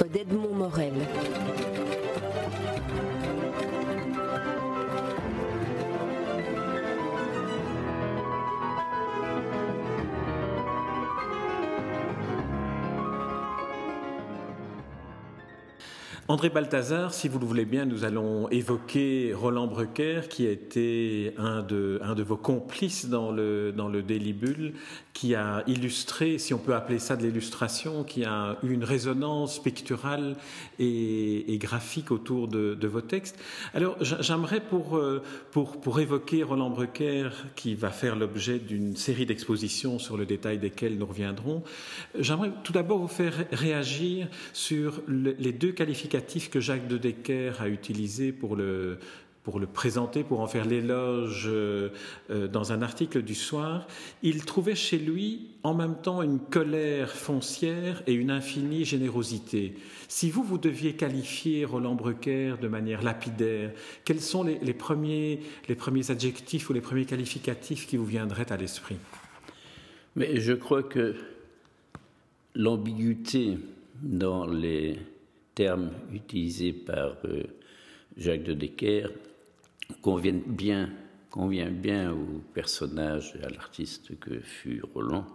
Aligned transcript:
d'Edmond 0.00 0.54
Morel. 0.54 0.92
André 16.32 16.48
Balthazar, 16.48 17.12
si 17.12 17.28
vous 17.28 17.38
le 17.38 17.44
voulez 17.44 17.66
bien, 17.66 17.84
nous 17.84 18.04
allons 18.04 18.48
évoquer 18.48 19.34
Roland 19.34 19.66
Brucker, 19.66 20.22
qui 20.30 20.46
a 20.46 20.50
été 20.50 21.34
un 21.36 21.62
de, 21.62 22.22
vos 22.22 22.38
complices 22.38 23.10
dans 23.10 23.30
le, 23.30 23.70
dans 23.72 23.88
le 23.88 24.02
Délibule, 24.02 24.72
qui 25.12 25.34
a 25.34 25.62
illustré, 25.66 26.38
si 26.38 26.54
on 26.54 26.58
peut 26.58 26.74
appeler 26.74 26.98
ça 26.98 27.16
de 27.16 27.26
l'illustration, 27.26 28.04
qui 28.04 28.24
a 28.24 28.58
eu 28.62 28.72
une 28.72 28.84
résonance 28.84 29.62
picturale 29.62 30.36
et, 30.78 31.58
graphique 31.58 32.10
autour 32.10 32.48
de, 32.48 32.86
vos 32.86 33.00
textes. 33.00 33.38
Alors, 33.74 33.96
j'aimerais 34.00 34.60
pour, 34.60 34.96
euh, 34.96 35.22
pour, 35.50 35.80
pour 35.80 36.00
évoquer 36.00 36.42
Roland 36.42 36.70
Brucker, 36.70 37.30
qui 37.56 37.74
va 37.74 37.90
faire 37.90 38.16
l'objet 38.16 38.58
d'une 38.58 38.96
série 38.96 39.26
d'expositions 39.26 39.98
sur 39.98 40.16
le 40.16 40.26
détail 40.26 40.58
desquelles 40.58 40.98
nous 40.98 41.06
reviendrons, 41.06 41.62
j'aimerais 42.18 42.50
tout 42.64 42.72
d'abord 42.72 42.98
vous 42.98 43.08
faire 43.08 43.46
réagir 43.52 44.28
sur 44.52 45.02
les 45.08 45.52
deux 45.52 45.72
qualifications 45.72 46.12
que 46.50 46.60
Jacques 46.60 46.88
de 46.88 46.98
Decker 46.98 47.60
a 47.60 47.68
utilisé 47.68 48.32
pour 48.32 48.56
le, 48.56 48.98
pour 49.42 49.58
le 49.58 49.66
présenter, 49.66 50.22
pour 50.22 50.40
en 50.40 50.46
faire 50.46 50.64
l'éloge 50.64 51.46
euh, 51.46 51.88
euh, 52.30 52.46
dans 52.46 52.72
un 52.72 52.80
article 52.80 53.22
du 53.22 53.34
soir, 53.34 53.86
il 54.22 54.44
trouvait 54.44 54.76
chez 54.76 54.98
lui 54.98 55.48
en 55.64 55.74
même 55.74 55.96
temps 55.96 56.22
une 56.22 56.38
colère 56.38 57.10
foncière 57.10 58.02
et 58.06 58.12
une 58.12 58.30
infinie 58.30 58.84
générosité. 58.84 59.74
Si 60.08 60.30
vous, 60.30 60.44
vous 60.44 60.58
deviez 60.58 60.94
qualifier 60.94 61.64
Roland 61.64 61.94
Brucker 61.94 62.54
de 62.60 62.68
manière 62.68 63.02
lapidaire, 63.02 63.72
quels 64.04 64.20
sont 64.20 64.44
les, 64.44 64.74
premiers, 64.74 65.40
les 65.68 65.74
premiers 65.74 66.10
adjectifs 66.10 66.70
ou 66.70 66.72
les 66.72 66.80
premiers 66.80 67.06
qualificatifs 67.06 67.86
qui 67.86 67.96
vous 67.96 68.06
viendraient 68.06 68.52
à 68.52 68.56
l'esprit? 68.56 68.96
Mais 70.14 70.40
je 70.40 70.52
crois 70.52 70.82
que 70.82 71.16
l'ambiguïté 72.54 73.58
dans 74.02 74.46
les 74.46 74.98
terme 75.54 75.90
utilisé 76.12 76.72
par 76.72 77.16
euh, 77.24 77.42
Jacques 78.16 78.44
de 78.44 78.54
Decker 78.54 79.08
convient 80.00 80.40
bien, 80.46 80.90
convient 81.30 81.70
bien 81.70 82.12
au 82.12 82.40
personnage 82.54 83.34
et 83.40 83.44
à 83.44 83.48
l'artiste 83.48 84.18
que 84.18 84.40
fut 84.40 84.82
Roland. 84.94 85.26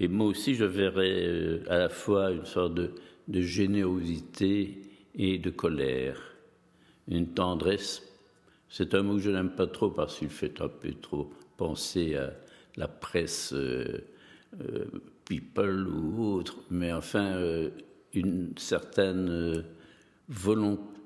Et 0.00 0.08
moi 0.08 0.26
aussi, 0.26 0.54
je 0.54 0.64
verrais 0.64 1.26
euh, 1.26 1.64
à 1.68 1.78
la 1.78 1.88
fois 1.88 2.30
une 2.32 2.44
sorte 2.44 2.74
de, 2.74 2.90
générosité 3.28 4.78
et 5.14 5.38
de 5.38 5.50
colère, 5.50 6.20
une 7.08 7.28
tendresse. 7.28 8.02
C'est 8.68 8.94
un 8.94 9.02
mot 9.02 9.14
que 9.14 9.20
je 9.20 9.30
n'aime 9.30 9.54
pas 9.54 9.66
trop 9.66 9.90
parce 9.90 10.18
qu'il 10.18 10.28
fait 10.28 10.60
un 10.60 10.68
peu 10.68 10.92
trop 10.92 11.30
penser 11.56 12.16
à 12.16 12.32
la 12.76 12.88
presse 12.88 13.52
euh, 13.52 14.00
people 15.24 15.86
ou 15.88 16.34
autre, 16.34 16.56
mais 16.70 16.92
enfin, 16.92 17.40
une 18.14 18.52
certaine 18.56 19.28
euh, 19.28 19.62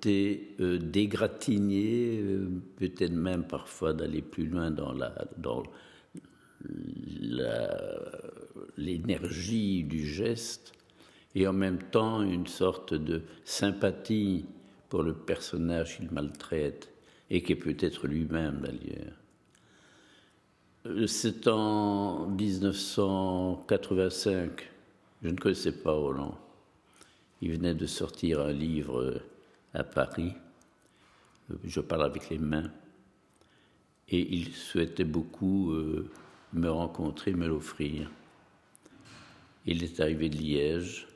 euh, 0.06 0.78
d'égratigner, 0.78 2.20
euh, 2.20 2.48
peut-être 2.76 3.12
même 3.12 3.44
parfois 3.44 3.92
d'aller 3.92 4.22
plus 4.22 4.46
loin 4.46 4.70
dans 4.70 4.92
la 4.92 5.12
dans 5.36 5.62
l'énergie 8.76 9.84
du 9.84 10.06
geste, 10.06 10.72
et 11.34 11.46
en 11.46 11.52
même 11.52 11.78
temps 11.78 12.22
une 12.22 12.46
sorte 12.46 12.94
de 12.94 13.20
sympathie 13.44 14.46
pour 14.88 15.02
le 15.02 15.12
personnage 15.14 15.98
qu'il 15.98 16.10
maltraite, 16.10 16.90
et 17.30 17.42
qui 17.42 17.52
est 17.52 17.56
peut-être 17.56 18.06
lui-même 18.06 18.62
d'ailleurs. 18.62 19.12
C'est 21.08 21.48
en 21.48 22.28
1985, 22.28 24.70
je 25.22 25.28
ne 25.28 25.36
connaissais 25.36 25.72
pas 25.72 25.94
Hollande. 25.94 26.36
Il 27.42 27.52
venait 27.52 27.74
de 27.74 27.84
sortir 27.86 28.40
un 28.40 28.52
livre 28.52 29.20
à 29.76 29.84
Paris, 29.84 30.32
je 31.64 31.80
parle 31.80 32.04
avec 32.04 32.30
les 32.30 32.38
mains, 32.38 32.72
et 34.08 34.34
il 34.34 34.54
souhaitait 34.54 35.04
beaucoup 35.04 35.72
euh, 35.72 36.10
me 36.54 36.70
rencontrer, 36.70 37.32
me 37.32 37.46
l'offrir. 37.46 38.10
Il 39.66 39.84
est 39.84 40.00
arrivé 40.00 40.30
de 40.30 40.36
Liège, 40.38 41.06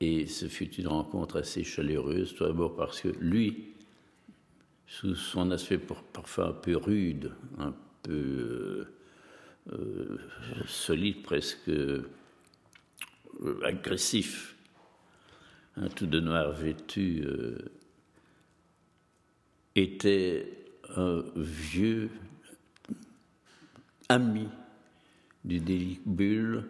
et 0.00 0.26
ce 0.26 0.46
fut 0.46 0.74
une 0.74 0.88
rencontre 0.88 1.38
assez 1.38 1.62
chaleureuse, 1.62 2.34
tout 2.34 2.44
d'abord 2.44 2.74
parce 2.74 3.00
que 3.00 3.08
lui, 3.20 3.74
sous 4.88 5.14
son 5.14 5.52
aspect 5.52 5.78
parfois 5.78 6.48
un 6.48 6.52
peu 6.52 6.76
rude, 6.76 7.32
un 7.58 7.74
peu 8.02 8.12
euh, 8.12 8.88
euh, 9.72 10.18
solide, 10.66 11.22
presque 11.22 11.70
agressif, 13.62 14.56
tout 15.94 16.06
de 16.06 16.20
noir 16.20 16.52
vêtu, 16.52 17.22
euh, 17.24 17.58
était 19.74 20.46
un 20.96 21.24
vieux 21.36 22.10
ami 24.08 24.48
du 25.44 25.60
Délibule 25.60 26.64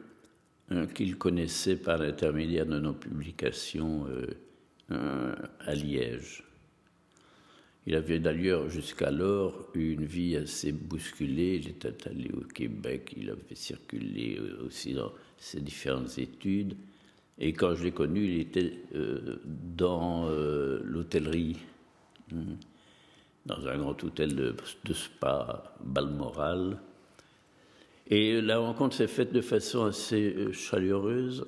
euh, 0.70 0.86
qu'il 0.86 1.16
connaissait 1.16 1.76
par 1.76 1.98
l'intermédiaire 1.98 2.66
de 2.66 2.78
nos 2.78 2.92
publications 2.92 4.06
euh, 4.90 5.34
à 5.60 5.74
Liège. 5.74 6.44
Il 7.86 7.96
avait 7.96 8.20
d'ailleurs 8.20 8.68
jusqu'alors 8.68 9.68
eu 9.74 9.94
une 9.94 10.04
vie 10.04 10.36
assez 10.36 10.70
bousculée. 10.70 11.56
Il 11.56 11.68
était 11.70 12.08
allé 12.08 12.30
au 12.30 12.42
Québec, 12.42 13.12
il 13.16 13.30
avait 13.30 13.56
circulé 13.56 14.38
aussi 14.64 14.94
dans 14.94 15.12
ses 15.36 15.60
différentes 15.60 16.16
études. 16.18 16.76
Et 17.44 17.52
quand 17.52 17.74
je 17.74 17.82
l'ai 17.82 17.90
connu, 17.90 18.24
il 18.24 18.38
était 18.38 18.72
euh, 18.94 19.40
dans 19.44 20.28
euh, 20.28 20.80
l'hôtellerie, 20.84 21.56
hmm, 22.30 22.54
dans 23.46 23.66
un 23.66 23.78
grand 23.78 24.04
hôtel 24.04 24.36
de, 24.36 24.54
spa, 24.94 25.74
Balmoral. 25.82 26.78
Et 28.06 28.40
la 28.40 28.58
rencontre 28.58 28.94
s'est 28.94 29.08
faite 29.08 29.32
de 29.32 29.40
façon 29.40 29.86
assez 29.86 30.32
euh, 30.36 30.52
chaleureuse, 30.52 31.44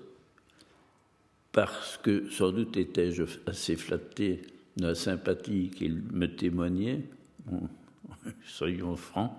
parce 1.53 1.97
que 1.99 2.29
sans 2.29 2.51
doute 2.51 2.77
étais-je 2.77 3.23
assez 3.47 3.77
flatté 3.77 4.43
de 4.77 4.89
la 4.89 4.97
sympathie 4.97 5.71
qu'il 5.71 6.03
me 6.13 6.27
témoignait, 6.27 7.03
soyons 8.45 8.97
francs, 8.97 9.31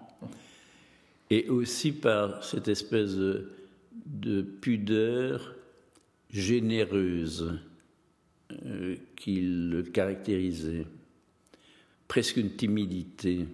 et 1.30 1.50
aussi 1.50 1.92
par 1.92 2.46
cette 2.46 2.70
espèce 2.70 3.18
de 3.18 4.42
pudeur 4.42 5.54
généreuse 6.32 7.60
euh, 8.52 8.96
qu'il 9.16 9.84
caractérisait, 9.94 10.86
presque 12.08 12.38
une 12.38 12.56
timidité, 12.56 13.46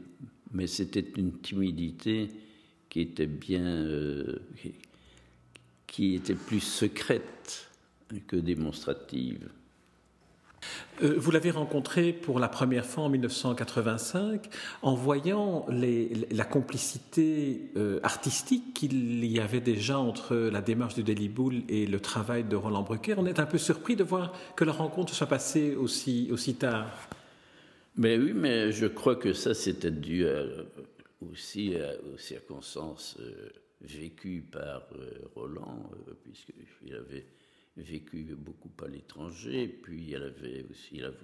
mais 0.52 0.68
c'était 0.68 1.06
une 1.18 1.40
timidité 1.40 2.30
qui 2.90 3.02
était 3.02 3.26
bien, 3.26 3.66
euh, 3.66 4.40
qui 5.88 6.16
était 6.16 6.36
plus 6.36 6.60
secrète 6.60 7.70
que 8.28 8.36
démonstrative. 8.36 9.50
Euh, 11.04 11.16
vous 11.18 11.32
l'avez 11.32 11.52
rencontré 11.52 12.14
pour 12.14 12.40
la 12.40 12.48
première 12.48 12.86
fois 12.86 13.06
en 13.06 13.10
1985 13.10 14.50
en 14.82 14.94
voyant 14.94 15.66
la 15.70 16.46
complicité 16.46 17.72
euh, 17.76 18.00
artistique 18.04 18.74
qu'il 18.74 19.26
y 19.26 19.40
avait 19.40 19.62
déjà 19.62 19.98
entre 20.00 20.36
la 20.36 20.62
démarche 20.62 20.96
de 20.96 21.02
Deliboul 21.02 21.64
et 21.70 21.88
le 21.88 22.00
travail 22.00 22.44
de 22.44 22.56
Roland 22.56 22.84
Brucker. 22.84 23.16
On 23.18 23.26
est 23.26 23.40
un 23.40 23.46
peu 23.46 23.58
surpris 23.58 23.96
de 23.96 24.04
voir 24.04 24.34
que 24.56 24.64
la 24.64 24.72
rencontre 24.72 25.14
soit 25.14 25.28
passée 25.28 25.76
aussi, 25.76 26.30
aussi 26.32 26.56
tard. 26.56 26.92
Mais 27.98 28.18
oui, 28.18 28.34
mais 28.34 28.72
je 28.72 28.86
crois 28.86 29.16
que 29.16 29.34
ça 29.34 29.54
c'était 29.54 29.92
dû 29.92 30.26
aussi 31.30 31.74
aux 32.14 32.18
circonstances 32.18 33.18
euh, 33.20 33.50
vécues 33.82 34.46
par 34.52 34.84
Roland, 35.36 35.90
puisqu'il 36.24 36.96
avait 36.96 37.26
vécu 37.78 38.24
beaucoup 38.36 38.72
à 38.84 38.88
l'étranger, 38.88 39.68
puis 39.68 40.08
il 40.10 40.16
avait, 40.16 40.66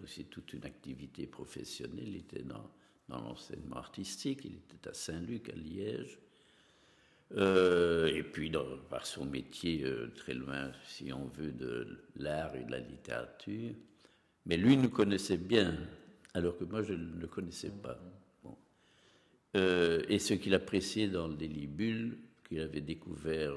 aussi, 0.04 0.26
toute 0.26 0.54
une 0.54 0.66
activité 0.66 1.28
professionnelle, 1.28 2.08
il 2.08 2.16
était 2.18 2.44
dans, 2.44 2.72
dans 3.10 3.22
l'enseignement 3.22 3.78
artistique, 3.78 4.46
il 4.46 4.56
était 4.56 4.90
à 4.90 4.94
Saint-Luc, 4.94 5.50
à 5.50 5.56
Liège, 5.56 6.20
euh, 7.36 8.08
et 8.08 8.24
puis 8.24 8.52
par 8.90 9.06
son 9.06 9.26
métier 9.26 9.84
euh, 9.84 10.08
très 10.16 10.34
loin, 10.34 10.72
si 10.86 11.12
on 11.12 11.26
veut, 11.28 11.52
de 11.52 12.06
l'art 12.16 12.56
et 12.56 12.64
de 12.64 12.72
la 12.72 12.80
littérature. 12.80 13.74
Mais 14.46 14.56
lui 14.56 14.78
nous 14.78 14.90
connaissait 14.90 15.38
bien, 15.38 15.78
alors 16.34 16.58
que 16.58 16.64
moi 16.64 16.84
je 16.84 16.94
ne 16.94 17.20
le 17.20 17.28
connaissais 17.28 17.72
pas. 17.72 18.00
Euh, 19.56 20.04
et 20.08 20.20
ce 20.20 20.34
qu'il 20.34 20.54
appréciait 20.54 21.08
dans 21.08 21.28
le 21.28 21.36
délibule, 21.36 22.18
qu'il 22.48 22.62
avait 22.62 22.82
découvert 22.82 23.54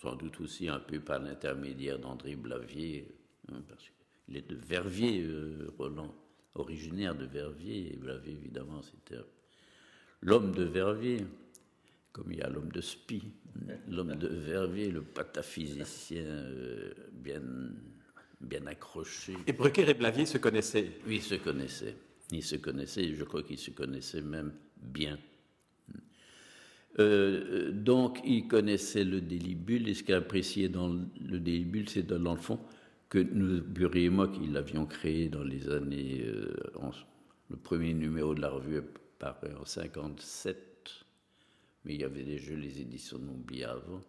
sans 0.00 0.14
doute 0.14 0.40
aussi 0.40 0.68
un 0.68 0.78
peu 0.78 1.00
par 1.00 1.18
l'intermédiaire 1.18 1.98
d'André 1.98 2.36
Blavier, 2.36 3.08
hein, 3.50 3.62
parce 3.68 3.84
qu'il 4.24 4.36
est 4.36 4.48
de 4.48 4.54
Verviers, 4.54 5.22
euh, 5.22 5.72
Roland, 5.76 6.14
originaire 6.54 7.14
de 7.14 7.24
Verviers, 7.24 7.92
et 7.92 7.98
l'avez 8.02 8.32
évidemment, 8.32 8.80
c'était 8.82 9.20
l'homme 10.22 10.52
de 10.52 10.64
Verviers, 10.64 11.26
comme 12.12 12.32
il 12.32 12.38
y 12.38 12.42
a 12.42 12.48
l'homme 12.48 12.72
de 12.72 12.80
Spi, 12.80 13.22
l'homme 13.88 14.14
de 14.16 14.28
Verviers, 14.28 14.90
le 14.90 15.02
pataphysicien 15.02 16.24
euh, 16.24 16.92
bien, 17.12 17.42
bien 18.40 18.66
accroché. 18.66 19.34
Et 19.46 19.52
Brucker 19.52 19.88
et 19.88 19.94
Blavier 19.94 20.26
se 20.26 20.38
connaissaient 20.38 20.98
Oui, 21.06 21.16
ils 21.16 21.22
se 21.22 21.34
connaissaient. 21.36 21.96
Ils 22.30 22.44
se 22.44 22.56
connaissaient, 22.56 23.14
je 23.14 23.24
crois 23.24 23.42
qu'ils 23.42 23.58
se 23.58 23.70
connaissaient 23.70 24.20
même 24.20 24.52
bien. 24.76 25.18
Euh, 26.98 27.70
donc, 27.70 28.20
ils 28.24 28.48
connaissaient 28.48 29.04
le 29.04 29.20
délibule, 29.20 29.88
et 29.88 29.94
ce 29.94 30.02
qu'ils 30.02 30.14
appréciaient 30.14 30.68
dans 30.68 30.88
le 30.88 31.38
délibule, 31.38 31.88
c'est 31.88 32.06
dans 32.06 32.34
le 32.34 32.40
fond 32.40 32.58
que 33.08 33.18
nous, 33.18 33.62
Bury 33.62 34.04
et 34.04 34.10
moi, 34.10 34.28
qui 34.28 34.46
l'avions 34.46 34.86
créé 34.86 35.28
dans 35.28 35.44
les 35.44 35.68
années. 35.68 36.22
Euh, 36.26 36.54
le 37.50 37.56
premier 37.56 37.94
numéro 37.94 38.34
de 38.34 38.40
la 38.40 38.50
revue 38.50 38.82
paraît 39.18 39.54
en 39.54 39.64
57, 39.64 41.06
mais 41.84 41.94
il 41.94 42.00
y 42.00 42.04
avait 42.04 42.24
déjà 42.24 42.54
les 42.54 42.80
éditions 42.80 43.18
de 43.18 43.64
avant. 43.64 44.00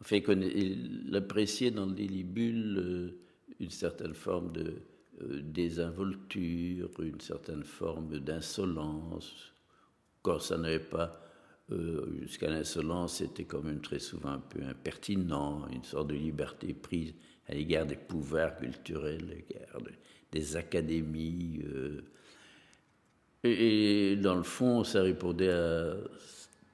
Enfin, 0.00 0.18
il 0.18 1.10
appréciait 1.14 1.70
dans 1.70 1.86
le 1.86 1.94
délibule 1.94 2.78
euh, 2.78 3.20
une 3.58 3.70
certaine 3.70 4.14
forme 4.14 4.52
de 4.52 4.82
désinvolture, 5.42 6.90
une 6.98 7.20
certaine 7.20 7.62
forme 7.62 8.18
d'insolence, 8.18 9.52
quand 10.22 10.40
ça 10.40 10.58
n'avait 10.58 10.80
pas 10.80 11.23
euh, 11.72 12.20
jusqu'à 12.20 12.50
l'insolence, 12.50 13.16
c'était 13.16 13.44
quand 13.44 13.62
même 13.62 13.80
très 13.80 13.98
souvent 13.98 14.30
un 14.30 14.38
peu 14.38 14.62
impertinent, 14.62 15.66
une 15.72 15.82
sorte 15.82 16.08
de 16.08 16.14
liberté 16.14 16.74
prise 16.74 17.14
à 17.48 17.54
l'égard 17.54 17.86
des 17.86 17.96
pouvoirs 17.96 18.56
culturels, 18.56 19.24
à 19.30 19.34
l'égard 19.34 19.80
des 20.30 20.56
académies. 20.56 21.62
Euh. 21.64 22.02
et, 23.44 24.16
dans 24.16 24.34
le 24.34 24.42
fond, 24.42 24.84
ça 24.84 25.02
répondait 25.02 25.54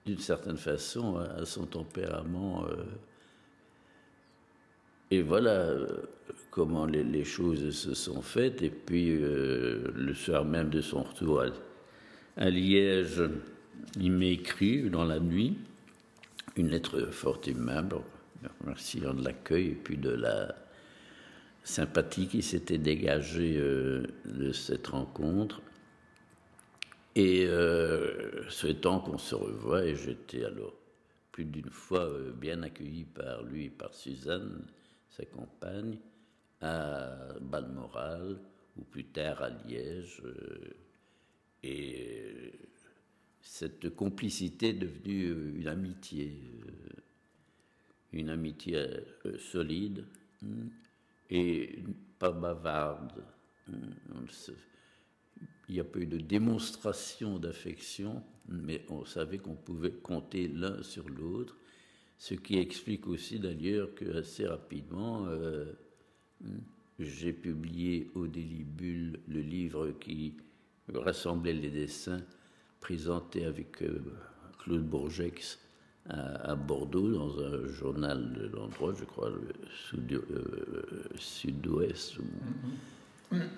d'une 0.07 0.19
certaine 0.19 0.57
façon 0.57 1.19
à, 1.19 1.45
son 1.45 1.67
tempérament. 1.67 2.67
Euh. 2.67 2.85
et 5.13 5.23
voilà 5.23 5.73
comment 6.51 6.87
les, 6.87 7.25
choses 7.25 7.71
se 7.71 7.95
sont 7.95 8.23
faites. 8.23 8.61
Et 8.63 8.71
puis, 8.71 9.17
le 9.19 10.15
soir 10.15 10.45
même 10.45 10.69
de 10.71 10.81
son 10.81 11.05
retour 11.05 11.45
à 12.37 12.51
Liège, 12.51 13.23
il 13.99 14.13
m'a 14.13 14.27
écrit 14.27 14.89
dans 14.91 15.05
la 15.05 15.21
nuit 15.21 15.57
une 16.57 16.69
lettre 16.69 17.11
fort 17.11 17.41
aimable, 17.47 17.97
remerciant 18.61 19.15
de 19.15 19.25
l'accueil 19.25 19.69
et 19.69 19.75
puis 19.75 19.97
de 19.97 20.11
la 20.11 20.55
sympathie 21.63 22.27
qui 22.29 22.43
s'était 22.43 22.79
dégagée 22.79 23.57
euh, 23.59 24.07
de 24.25 24.53
cette 24.53 24.89
rencontre. 24.89 25.63
Et 27.17 27.47
euh, 27.47 28.49
souhaitant 28.49 29.01
qu'on 29.01 29.19
se 29.19 29.35
revoie, 29.35 29.85
et 29.85 29.97
j'étais 29.97 30.45
alors 30.45 30.75
plus 31.33 31.45
d'une 31.45 31.71
fois 31.71 32.05
euh, 32.05 32.33
bien 32.33 32.63
accueilli 32.63 33.05
par 33.05 33.43
lui 33.43 33.67
et 33.67 33.71
par 33.71 33.95
Suzanne, 33.95 34.65
sa 35.11 35.25
compagne, 35.25 35.99
à 36.61 37.11
Balmoral, 37.41 38.39
ou 38.77 38.83
plus 38.83 39.05
tard 39.05 39.43
à 39.43 39.51
Liège. 39.51 40.23
et 41.63 42.53
cette 43.43 43.91
complicité 43.91 44.73
devenue 44.73 45.29
euh, 45.29 45.53
une 45.57 45.69
amitié, 45.69 46.41
euh, 46.67 47.01
une 48.13 48.29
amitié 48.29 48.77
euh, 48.77 49.39
solide 49.39 50.05
hmm, 50.43 50.69
et 51.31 51.79
pas 52.19 52.33
bavarde. 52.33 53.25
Hmm, 53.67 54.27
il 55.69 55.75
n'y 55.75 55.81
a 55.81 55.85
pas 55.85 56.01
eu 56.01 56.07
de 56.07 56.19
démonstration 56.19 57.39
d'affection, 57.39 58.23
mais 58.49 58.85
on 58.89 59.05
savait 59.05 59.39
qu'on 59.39 59.55
pouvait 59.55 59.93
compter 59.93 60.49
l'un 60.49 60.83
sur 60.83 61.09
l'autre, 61.09 61.57
ce 62.19 62.35
qui 62.35 62.59
explique 62.59 63.07
aussi 63.07 63.39
d'ailleurs 63.39 63.95
que 63.95 64.19
assez 64.19 64.47
rapidement, 64.47 65.27
hmm, 66.41 66.59
j'ai 66.99 67.33
publié 67.33 68.11
au 68.15 68.27
Délibule 68.27 69.21
le 69.29 69.41
livre 69.41 69.93
qui 70.01 70.35
rassemblait 70.89 71.53
les 71.53 71.71
dessins 71.71 72.21
présenté 72.81 73.45
avec 73.45 73.83
euh, 73.83 74.01
Claude 74.59 74.83
Bourgex 74.83 75.59
à, 76.09 76.57
Bordeaux 76.57 77.13
dans 77.13 77.39
un 77.39 77.69
journal 77.69 78.33
de 78.33 78.49
l'endroit, 78.57 78.93
je 78.99 79.05
crois, 79.05 79.31
le 79.31 80.17
euh, 80.17 80.83
sud-ouest. 81.19 82.17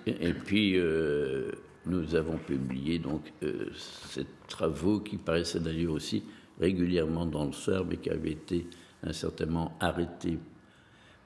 Et, 0.05 0.33
puis, 0.33 0.77
euh, 0.77 1.51
nous 1.87 2.13
avons 2.13 2.37
publié 2.37 2.99
donc 2.99 3.33
ces 3.75 4.27
travaux 4.47 4.99
qui 4.99 5.17
paraissaient 5.17 5.61
d'ailleurs 5.61 5.93
aussi 5.93 6.23
régulièrement 6.59 7.25
dans 7.25 7.45
le 7.45 7.53
soir, 7.53 7.85
mais 7.89 7.97
qui 7.97 8.11
avaient 8.11 8.33
été 8.33 8.67
incertainement 9.01 9.75
arrêtés 9.79 10.37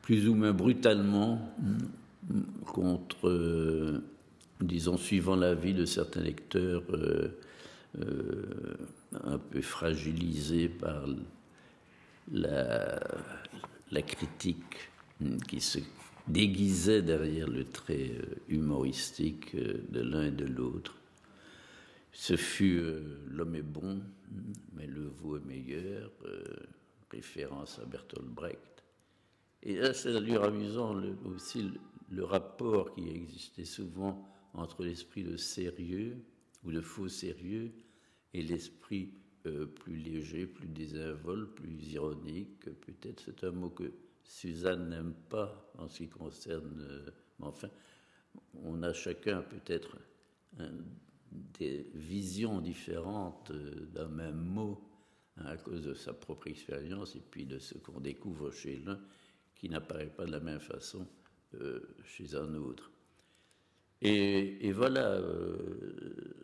plus 0.02 0.30
ou 0.30 0.36
moins 0.36 0.54
brutalement 0.54 1.54
contre, 2.66 4.02
disons, 4.62 4.96
suivant 4.96 5.36
l'avis 5.36 5.74
de 5.74 5.84
certains 5.84 6.22
lecteurs, 6.22 6.84
un 9.24 9.38
peu 9.38 9.62
fragilisé 9.62 10.70
par 10.70 11.06
la, 12.32 13.00
la 13.92 14.02
critique 14.02 14.90
qui 15.48 15.62
se 15.62 15.80
déguisait 16.28 17.02
derrière 17.02 17.48
le 17.48 17.64
trait 17.64 18.12
euh, 18.12 18.36
humoristique 18.50 19.56
euh, 19.56 19.82
de 19.90 20.02
l'un 20.02 20.26
et 20.26 20.32
de 20.32 20.46
l'autre. 20.46 20.96
Ce 22.12 22.36
fut 22.36 22.82
L'homme 23.28 23.56
est 23.56 23.62
bon, 23.62 24.02
mais 24.74 24.88
le 24.88 25.08
veau 25.08 25.38
est 25.38 25.46
meilleur, 25.46 26.12
référence 27.12 27.78
à 27.78 27.86
Bertolt 27.86 28.26
Brecht. 28.26 28.84
Et 29.62 29.76
là, 29.76 29.94
c'est 29.94 30.12
d'ailleurs 30.12 30.46
amusant 30.46 31.00
aussi 31.26 31.62
le, 31.62 31.80
le, 32.10 32.24
rapport 32.24 32.96
qui 32.96 33.08
existait 33.08 33.66
souvent 33.66 34.28
entre 34.56 34.84
l'esprit 34.84 35.24
de 35.24 35.38
sérieux 35.38 36.18
ou 36.64 36.72
de 36.72 36.82
faux 36.82 37.08
sérieux 37.08 37.72
et 38.38 38.44
l'esprit 38.44 39.10
euh, 39.48 39.66
plus 39.66 39.96
léger, 39.96 40.46
plus 40.46 40.68
désinvolte, 40.68 41.56
plus 41.56 41.94
ironique. 41.94 42.66
Peut-être 42.82 43.22
c'est 43.26 43.44
un 43.44 43.52
mot 43.52 43.70
que 43.70 43.92
Suzanne 44.24 44.90
n'aime 44.90 45.14
pas 45.30 45.72
en 45.78 45.88
ce 45.88 46.00
qui 46.00 46.10
concerne. 46.10 46.80
Euh, 46.82 47.10
enfin, 47.42 47.70
on 48.64 48.84
a 48.84 48.94
chacun 48.94 49.42
peut-être 49.42 49.98
des 51.32 51.90
visions 51.94 52.62
différentes 52.62 53.52
euh, 53.52 53.86
d'un 53.94 54.08
même 54.08 54.40
mot 54.40 54.80
hein, 55.38 55.46
à 55.46 55.58
cause 55.58 55.84
de 55.84 55.94
sa 55.94 56.14
propre 56.14 56.48
expérience 56.48 57.16
et 57.16 57.24
puis 57.32 57.46
de 57.46 57.58
ce 57.58 57.78
qu'on 57.80 58.00
découvre 58.00 58.52
chez 58.52 58.78
l'un 58.86 59.00
qui 59.56 59.68
n'apparaît 59.68 60.14
pas 60.16 60.26
de 60.26 60.32
la 60.32 60.40
même 60.40 60.60
façon 60.60 61.08
chez 62.04 62.36
un 62.36 62.54
autre. 62.54 62.92
Et, 64.02 64.72
voilà, 64.72 65.12
euh, 65.12 65.58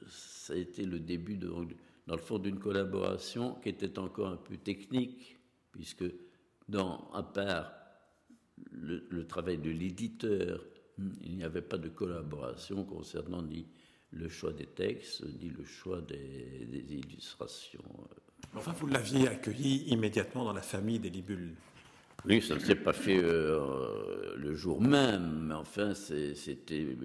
ça 0.08 0.54
a 0.54 0.58
été 0.58 0.86
le 0.86 1.00
début, 1.00 1.36
de, 1.36 1.48
dans 2.08 2.16
le 2.16 2.22
fond, 2.22 2.40
d'une 2.40 2.60
collaboration 2.60 3.56
qui 3.56 3.70
était 3.70 4.00
encore 4.00 4.28
un 4.28 4.38
peu 4.38 4.58
technique, 4.58 5.38
puisque, 5.72 6.06
dans, 6.68 7.12
à 7.14 7.24
part 7.24 7.74
le, 8.72 9.26
travail 9.28 9.58
de 9.58 9.70
l'éditeur, 9.70 10.66
il 11.22 11.36
n'y 11.36 11.44
avait 11.44 11.62
pas 11.62 11.78
de 11.78 11.90
collaboration 11.90 12.84
concernant 12.84 13.42
ni 13.42 13.68
le 14.12 14.30
choix 14.30 14.54
des 14.54 14.68
textes, 14.68 15.24
ni 15.42 15.50
le 15.50 15.64
choix 15.64 16.02
des, 16.02 16.68
illustrations. 16.90 17.84
Enfin, 18.56 18.74
vous 18.74 18.88
l'aviez 18.88 19.28
accueilli 19.28 19.86
immédiatement 19.90 20.46
dans 20.46 20.54
la 20.54 20.62
famille 20.62 21.00
des 21.00 21.10
Libules. 21.10 21.56
Oui, 22.26 22.42
ça 22.42 22.56
ne 22.56 22.60
s'est 22.60 22.76
pas 22.76 22.94
fait 22.94 23.20
euh, 23.22 24.36
le 24.38 24.56
jour 24.56 24.82
même, 24.82 25.48
mais 25.48 25.56
enfin, 25.56 25.94
c'était 25.94 26.96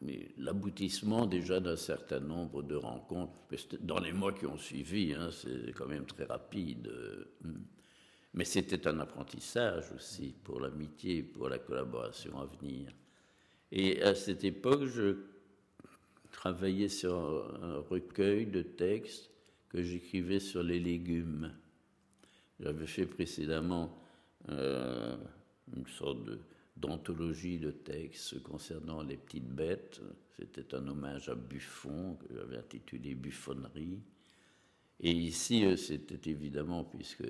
mais 0.00 0.28
l'aboutissement 0.38 1.26
déjà 1.26 1.60
d'un 1.60 1.76
certain 1.76 2.20
nombre 2.20 2.62
de 2.62 2.74
rencontres, 2.74 3.40
dans 3.80 4.00
les 4.00 4.12
mois 4.12 4.32
qui 4.32 4.46
ont 4.46 4.58
suivi, 4.58 5.12
hein, 5.12 5.30
c'est 5.30 5.72
quand 5.72 5.86
même 5.86 6.06
très 6.06 6.24
rapide. 6.24 6.88
Euh, 6.88 7.24
mais 8.32 8.44
c'était 8.44 8.86
un 8.86 9.00
apprentissage 9.00 9.92
aussi 9.92 10.34
pour 10.44 10.60
l'amitié, 10.60 11.22
pour 11.22 11.48
la 11.48 11.58
collaboration 11.58 12.38
à 12.40 12.46
venir. 12.46 12.92
Et 13.72 14.02
à 14.02 14.14
cette 14.14 14.44
époque, 14.44 14.84
je 14.86 15.16
travaillais 16.30 16.88
sur 16.88 17.14
un 17.62 17.80
recueil 17.80 18.46
de 18.46 18.62
textes 18.62 19.30
que 19.68 19.82
j'écrivais 19.82 20.40
sur 20.40 20.62
les 20.62 20.80
légumes. 20.80 21.52
J'avais 22.58 22.86
fait 22.86 23.06
précédemment 23.06 24.02
euh, 24.48 25.16
une 25.76 25.86
sorte 25.86 26.24
de 26.24 26.38
d'anthologie 26.80 27.58
de 27.58 27.70
textes 27.70 28.42
concernant 28.42 29.02
les 29.02 29.16
petites 29.16 29.48
bêtes. 29.48 30.00
C'était 30.36 30.74
un 30.74 30.86
hommage 30.88 31.28
à 31.28 31.34
Buffon, 31.34 32.16
que 32.16 32.34
j'avais 32.34 32.56
intitulé 32.56 33.14
Buffonnerie. 33.14 34.00
Et 35.00 35.12
ici, 35.12 35.64
euh, 35.64 35.76
c'était 35.76 36.30
évidemment, 36.30 36.84
puisque 36.84 37.24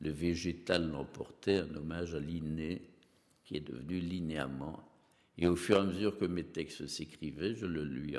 le 0.00 0.10
végétal 0.10 0.90
l'emportait, 0.90 1.58
un 1.58 1.74
hommage 1.74 2.14
à 2.14 2.20
Linné, 2.20 2.82
qui 3.44 3.56
est 3.56 3.60
devenu 3.60 3.98
linéament. 4.00 4.88
Et 5.38 5.46
au 5.46 5.56
fur 5.56 5.76
et 5.76 5.80
à 5.80 5.84
mesure 5.84 6.18
que 6.18 6.24
mes 6.24 6.44
textes 6.44 6.86
s'écrivaient, 6.86 7.54
je 7.54 7.66
le 7.66 7.84
lui, 7.84 8.16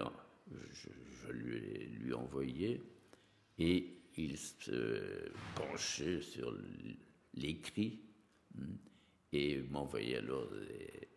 je, 0.72 1.32
lui, 1.32 1.60
lui 2.00 2.14
envoyais 2.14 2.82
et 3.60 3.94
il 4.18 4.38
se 4.38 5.30
penchait 5.56 6.22
sur 6.22 6.56
l'écrit 7.36 8.00
hmm, 8.56 8.76
et 9.34 9.64
m'envoyait 9.72 10.18
alors 10.18 10.48
des, 10.50 11.08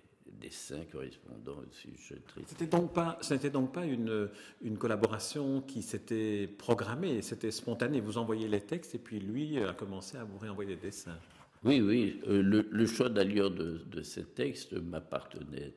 dessins 0.40 0.84
correspondant 0.92 1.58
au 1.58 1.72
sujet 1.72 2.20
C'était 2.46 2.66
donc 2.66 2.92
pas, 2.92 3.18
c'était 3.22 3.50
donc 3.50 3.72
pas 3.72 3.86
une, 3.86 4.28
une 4.62 4.76
collaboration 4.76 5.62
qui 5.62 5.82
s'était 5.82 6.46
programmée, 6.46 7.22
c'était 7.22 7.50
spontané. 7.50 8.00
Vous 8.00 8.18
envoyez 8.18 8.48
les 8.48 8.60
textes 8.60 8.94
et 8.94 8.98
puis 8.98 9.18
lui 9.18 9.58
a 9.62 9.72
commencé 9.72 10.16
à 10.18 10.24
vous 10.24 10.38
réenvoyer 10.38 10.76
des 10.76 10.82
dessins. 10.82 11.18
Oui, 11.64 11.80
oui. 11.80 12.20
Euh, 12.28 12.42
le, 12.42 12.86
choix 12.86 13.08
d'allure 13.08 13.50
de, 13.50 13.78
de, 13.78 14.02
ces 14.02 14.24
textes 14.24 14.74
m'appartenait, 14.74 15.74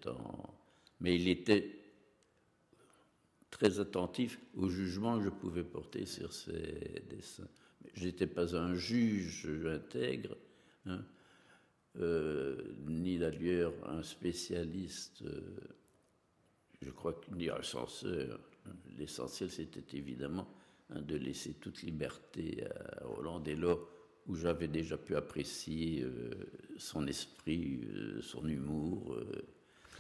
mais 1.00 1.16
il 1.16 1.30
était 1.30 1.80
très 3.50 3.80
attentif 3.80 4.40
au 4.56 4.70
jugement 4.70 5.18
que 5.18 5.26
je 5.26 5.30
pouvais 5.30 5.64
porter 5.64 6.06
sur 6.06 6.34
ces 6.34 7.04
dessins. 7.10 7.48
Je 7.94 8.06
n'étais 8.06 8.28
pas 8.28 8.56
un 8.56 8.76
juge 8.76 9.48
intègre. 9.66 10.36
Hein. 10.86 11.02
Euh, 11.98 12.56
ni 12.88 13.18
d'ailleurs 13.18 13.74
un 13.88 14.04
spécialiste, 14.04 15.24
euh, 15.24 15.42
je 16.82 16.92
crois, 16.92 17.20
ni 17.36 17.50
un 17.50 17.62
censeur. 17.64 18.40
L'essentiel, 18.98 19.50
c'était 19.50 19.98
évidemment 19.98 20.48
hein, 20.92 21.02
de 21.02 21.16
laisser 21.16 21.54
toute 21.54 21.82
liberté 21.82 22.64
à 23.02 23.06
Roland 23.06 23.40
dès 23.40 23.56
lors 23.56 23.90
où 24.28 24.36
j'avais 24.36 24.68
déjà 24.68 24.98
pu 24.98 25.16
apprécier 25.16 26.04
euh, 26.04 26.30
son 26.78 27.08
esprit, 27.08 27.82
son 28.22 28.48
humour. 28.48 29.18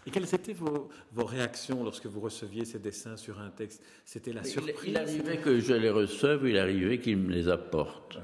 Et 0.05 0.11
quelles 0.11 0.33
étaient 0.33 0.53
vos, 0.53 0.89
vos, 1.11 1.25
réactions 1.25 1.83
lorsque 1.83 2.05
vous 2.05 2.21
receviez 2.21 2.65
ces 2.65 2.79
dessins 2.79 3.17
sur 3.17 3.39
un 3.39 3.49
texte? 3.49 3.83
C'était 4.05 4.31
la 4.31 4.43
surprise? 4.43 4.75
Il, 4.87 4.97
arrivait 4.97 5.37
que 5.37 5.59
je 5.59 5.73
les 5.73 5.89
receve, 5.89 6.47
il 6.47 6.57
arrivait 6.57 6.99
qu'il 6.99 7.17
me 7.17 7.31
les 7.31 7.49
apporte. 7.49 8.19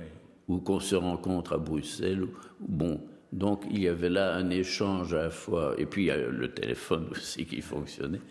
Ou 0.48 0.60
qu'on 0.60 0.80
se 0.80 0.96
rencontre 0.96 1.54
à 1.54 1.58
Bruxelles. 1.58 2.24
Ou, 2.24 2.30
bon, 2.60 3.02
donc 3.32 3.64
il 3.70 3.82
y 3.82 3.88
avait 3.88 4.10
là 4.10 4.36
un 4.36 4.50
échange 4.50 5.14
à 5.14 5.24
la 5.24 5.30
fois, 5.30 5.76
et 5.78 5.86
puis 5.86 6.04
il 6.04 6.06
y 6.08 6.12
a 6.12 6.18
le 6.18 6.52
téléphone 6.52 7.08
aussi 7.12 7.46
qui 7.46 7.62
fonctionnait. 7.62 8.22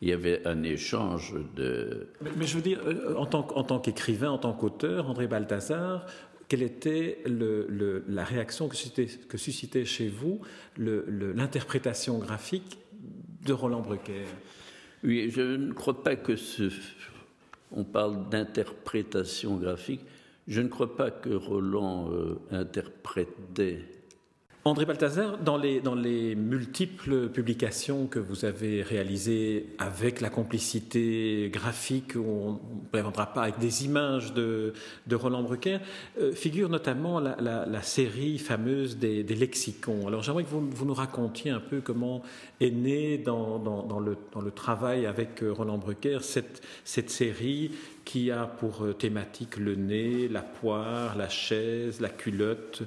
Il 0.00 0.08
y 0.08 0.12
avait 0.12 0.46
un 0.46 0.64
échange 0.64 1.34
de. 1.54 2.08
Mais, 2.36 2.46
je 2.46 2.56
veux 2.56 2.62
dire, 2.62 2.80
euh, 2.84 3.14
en 3.14 3.26
tant, 3.26 3.46
en 3.54 3.62
tant 3.62 3.78
qu'écrivain, 3.78 4.30
en 4.30 4.38
tant 4.38 4.52
qu'auteur, 4.52 5.08
André 5.08 5.28
Balthazar, 5.28 6.06
quelle 6.48 6.62
était 6.62 7.18
le, 7.24 8.04
la 8.08 8.24
réaction 8.24 8.68
que 8.68 8.76
suscitait, 8.76 9.06
que 9.06 9.38
suscitait 9.38 9.84
chez 9.84 10.08
vous 10.08 10.40
l'interprétation 10.76 12.18
graphique 12.18 12.78
de 13.46 13.52
Roland 13.52 13.80
Brucker? 13.80 14.24
Oui, 15.04 15.30
je 15.30 15.40
ne 15.40 15.72
crois 15.72 16.02
pas 16.02 16.16
que 16.16 16.36
ce. 16.36 16.68
On 17.70 17.84
parle 17.84 18.28
d'interprétation 18.28 19.56
graphique. 19.56 20.02
Je 20.46 20.60
ne 20.60 20.68
crois 20.68 20.96
pas 20.96 21.10
que 21.10 21.30
Roland 21.30 22.10
euh, 22.10 22.34
interprétait 22.50 23.84
André 24.64 24.86
Balthazar, 24.86 25.38
dans 25.38 25.56
les, 25.56 25.80
dans 25.80 25.96
les 25.96 26.36
multiples 26.36 27.28
publications 27.30 28.06
que 28.06 28.20
vous 28.20 28.44
avez 28.44 28.82
réalisées 28.82 29.66
avec 29.78 30.20
la 30.20 30.30
complicité 30.30 31.50
graphique, 31.52 32.14
on 32.14 32.52
ne 32.52 32.58
reviendra 32.92 33.32
pas 33.32 33.42
avec 33.42 33.58
des 33.58 33.84
images 33.84 34.32
de, 34.34 34.72
de 35.08 35.16
Roland 35.16 35.42
Brucker, 35.42 35.78
euh, 36.20 36.32
figure 36.32 36.68
notamment 36.68 37.18
la, 37.18 37.82
série 37.82 38.38
fameuse 38.38 38.98
des, 38.98 39.24
des 39.24 39.34
lexicons. 39.34 40.06
Alors 40.06 40.22
j'aimerais 40.22 40.44
que 40.44 40.50
vous, 40.50 40.70
vous, 40.70 40.84
nous 40.84 40.94
racontiez 40.94 41.50
un 41.50 41.58
peu 41.58 41.80
comment 41.80 42.22
est 42.60 42.70
née 42.70 43.18
dans, 43.18 43.58
dans, 43.58 43.82
dans, 43.82 43.98
le, 43.98 44.16
dans 44.30 44.40
le 44.40 44.52
travail 44.52 45.06
avec 45.06 45.42
euh, 45.42 45.52
Roland 45.52 45.78
Brucker 45.78 46.18
cette, 46.20 46.62
cette 46.84 47.10
série 47.10 47.72
qui 48.04 48.30
a 48.30 48.46
pour 48.46 48.84
euh, 48.84 48.92
thématique 48.92 49.56
le 49.56 49.74
nez, 49.74 50.28
la 50.28 50.42
poire, 50.42 51.16
la 51.16 51.28
chaise, 51.28 52.00
la 52.00 52.08
culotte, 52.08 52.84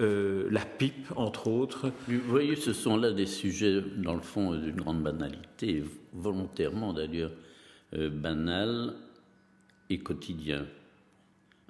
euh, 0.00 0.48
la 0.50 0.64
pipe, 0.64 1.12
entre 1.16 1.48
autres. 1.48 1.92
Vous 2.08 2.18
voyez, 2.26 2.56
ce 2.56 2.72
sont 2.72 2.96
là 2.96 3.12
des 3.12 3.26
sujets, 3.26 3.80
dans 3.96 4.14
le 4.14 4.20
fond, 4.20 4.54
d'une 4.54 4.76
grande 4.76 5.02
banalité, 5.02 5.84
volontairement 6.12 6.92
d'ailleurs 6.92 7.30
euh, 7.94 8.10
banal 8.10 8.94
et 9.90 9.98
quotidien. 9.98 10.66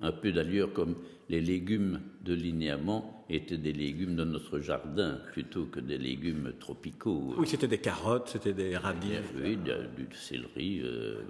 Un 0.01 0.13
peu 0.13 0.33
d'ailleurs 0.33 0.73
comme 0.73 0.97
les 1.29 1.41
légumes 1.41 2.01
de 2.23 2.35
linéament 2.35 3.25
étaient 3.29 3.59
des 3.59 3.73
légumes 3.73 4.17
de 4.17 4.25
notre 4.25 4.59
jardin 4.59 5.19
plutôt 5.33 5.67
que 5.67 5.81
des 5.81 5.99
légumes 5.99 6.53
tropicaux. 6.59 7.35
Oui, 7.37 7.47
c'était 7.47 7.69
des 7.69 7.79
carottes, 7.79 8.29
c'était 8.29 8.53
des 8.53 8.77
radis. 8.77 9.19
Oui, 9.43 9.57
du, 9.57 10.17
céleri, 10.17 10.81
euh, 10.83 11.23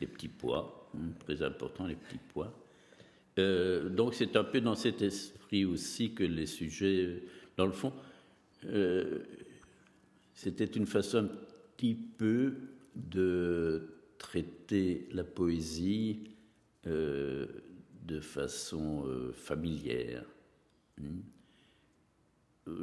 des 0.00 0.06
petits 0.06 0.28
pois, 0.28 0.88
hein, 0.94 1.08
très 1.24 1.42
important 1.42 1.86
les 1.86 1.94
petits 1.94 2.20
pois. 2.32 2.52
Euh, 3.38 3.88
donc 3.88 4.14
c'est 4.14 4.36
un 4.36 4.44
peu 4.44 4.60
dans 4.60 4.74
cet 4.74 5.02
esprit 5.02 5.64
aussi 5.64 6.14
que 6.14 6.24
les 6.24 6.46
sujets, 6.46 7.22
dans 7.56 7.66
le 7.66 7.72
fond, 7.72 7.92
euh, 8.64 9.18
c'était 10.34 10.64
une 10.64 10.86
façon 10.86 11.18
un 11.18 11.30
petit 11.76 11.94
peu 11.94 12.54
de 12.94 13.88
traiter 14.18 15.08
la 15.12 15.24
poésie 15.24 16.30
euh, 16.86 17.46
de 18.06 18.20
façon 18.20 19.04
familière. 19.34 20.24
Hmm. 20.98 21.20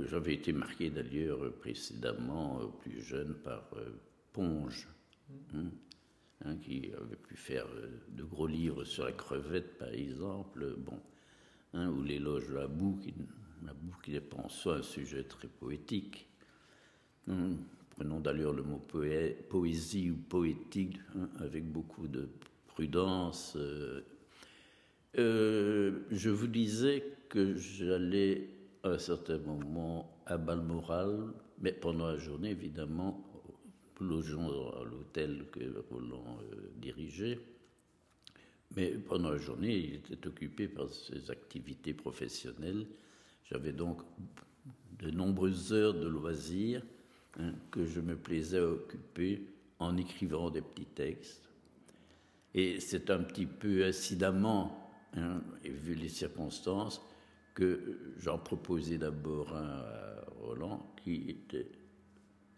J'avais 0.05 0.35
été 0.35 0.53
marqué 0.53 0.89
d'ailleurs 0.89 1.51
précédemment, 1.55 2.59
plus 2.81 3.01
jeune, 3.01 3.33
par 3.33 3.69
Ponge. 4.31 4.87
Hmm. 5.51 5.69
Hein, 6.45 6.57
qui 6.57 6.91
avait 6.97 7.15
pu 7.15 7.37
faire 7.37 7.65
euh, 7.75 7.87
de 8.09 8.23
gros 8.23 8.47
livres 8.47 8.83
sur 8.83 9.05
la 9.05 9.13
crevette, 9.13 9.77
par 9.77 9.87
exemple, 9.89 10.75
bon, 10.77 10.99
hein, 11.73 11.87
ou 11.89 12.01
l'éloge 12.01 12.49
de 12.49 12.55
la 12.55 12.67
boue, 12.67 12.97
qui, 13.01 13.13
la 13.65 13.73
boue 13.73 13.95
qui 14.03 14.15
est 14.15 14.33
en 14.33 14.49
soi 14.49 14.77
un 14.77 14.83
sujet 14.83 15.23
très 15.23 15.47
poétique. 15.47 16.27
Hein, 17.29 17.51
prenons 17.91 18.19
d'ailleurs 18.19 18.51
le 18.51 18.63
mot 18.63 18.81
poésie 19.47 20.11
ou 20.11 20.17
poétique 20.17 20.99
avec 21.39 21.63
beaucoup 21.71 22.07
de 22.07 22.27
prudence. 22.67 23.53
Euh, 23.55 24.01
euh, 25.17 25.99
je 26.11 26.29
vous 26.29 26.47
disais 26.47 27.05
que 27.29 27.55
j'allais 27.55 28.49
à 28.83 28.89
un 28.89 28.97
certain 28.97 29.37
moment 29.37 30.11
à 30.25 30.37
Balmoral, 30.37 31.31
mais 31.61 31.71
pendant 31.71 32.07
la 32.07 32.17
journée, 32.17 32.49
évidemment, 32.49 33.23
logeons 33.99 34.71
à 34.71 34.83
l'hôtel 34.83 35.45
que 35.51 35.59
Roland 35.89 36.39
euh, 36.51 36.71
dirigeait. 36.77 37.39
Mais 38.75 38.89
pendant 38.91 39.29
la 39.31 39.37
journée, 39.37 39.75
il 39.77 39.95
était 39.95 40.27
occupé 40.27 40.67
par 40.67 40.89
ses 40.89 41.29
activités 41.29 41.93
professionnelles. 41.93 42.87
J'avais 43.45 43.71
donc 43.71 44.01
de 44.99 45.11
nombreuses 45.11 45.73
heures 45.73 45.93
de 45.93 46.07
loisirs 46.07 46.81
hein, 47.39 47.53
que 47.71 47.85
je 47.85 47.99
me 47.99 48.15
plaisais 48.15 48.59
à 48.59 48.67
occuper 48.67 49.47
en 49.79 49.97
écrivant 49.97 50.49
des 50.49 50.61
petits 50.61 50.85
textes. 50.85 51.49
Et 52.55 52.79
c'est 52.79 53.09
un 53.09 53.19
petit 53.23 53.45
peu 53.45 53.83
incidemment, 53.83 54.91
hein, 55.15 55.41
vu 55.63 55.95
les 55.95 56.09
circonstances, 56.09 57.01
que 57.53 58.13
j'en 58.17 58.39
proposais 58.39 58.97
d'abord 58.97 59.55
un 59.55 59.83
à 60.13 60.25
Roland 60.41 60.93
qui 61.03 61.29
était 61.29 61.71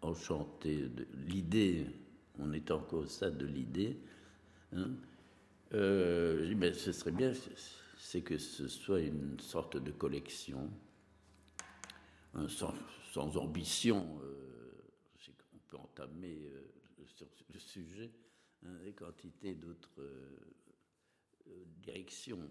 enchanté 0.02 0.88
de 0.88 1.06
l'idée, 1.26 1.86
on 2.38 2.52
est 2.52 2.70
encore 2.70 3.00
au 3.00 3.06
stade 3.06 3.38
de 3.38 3.46
l'idée. 3.46 3.98
Hein. 4.72 4.90
Euh, 5.72 6.72
ce 6.74 6.92
serait 6.92 7.12
bien, 7.12 7.32
c'est 7.98 8.22
que 8.22 8.38
ce 8.38 8.68
soit 8.68 9.00
une 9.00 9.38
sorte 9.40 9.76
de 9.76 9.90
collection, 9.90 10.70
hein, 12.34 12.46
sans, 12.48 13.36
ambition. 13.36 14.20
Euh, 14.22 14.42
on 15.54 15.58
peut 15.68 15.76
entamer 15.76 16.48
euh, 16.52 17.04
sur 17.06 17.26
le 17.52 17.58
sujet 17.58 18.12
hein, 18.64 18.78
des 18.84 18.92
quantités 18.92 19.54
d'autres 19.54 20.02
directions. 21.82 22.50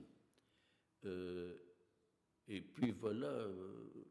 et 2.48 2.62
puis 2.62 2.92
voilà, 2.92 3.48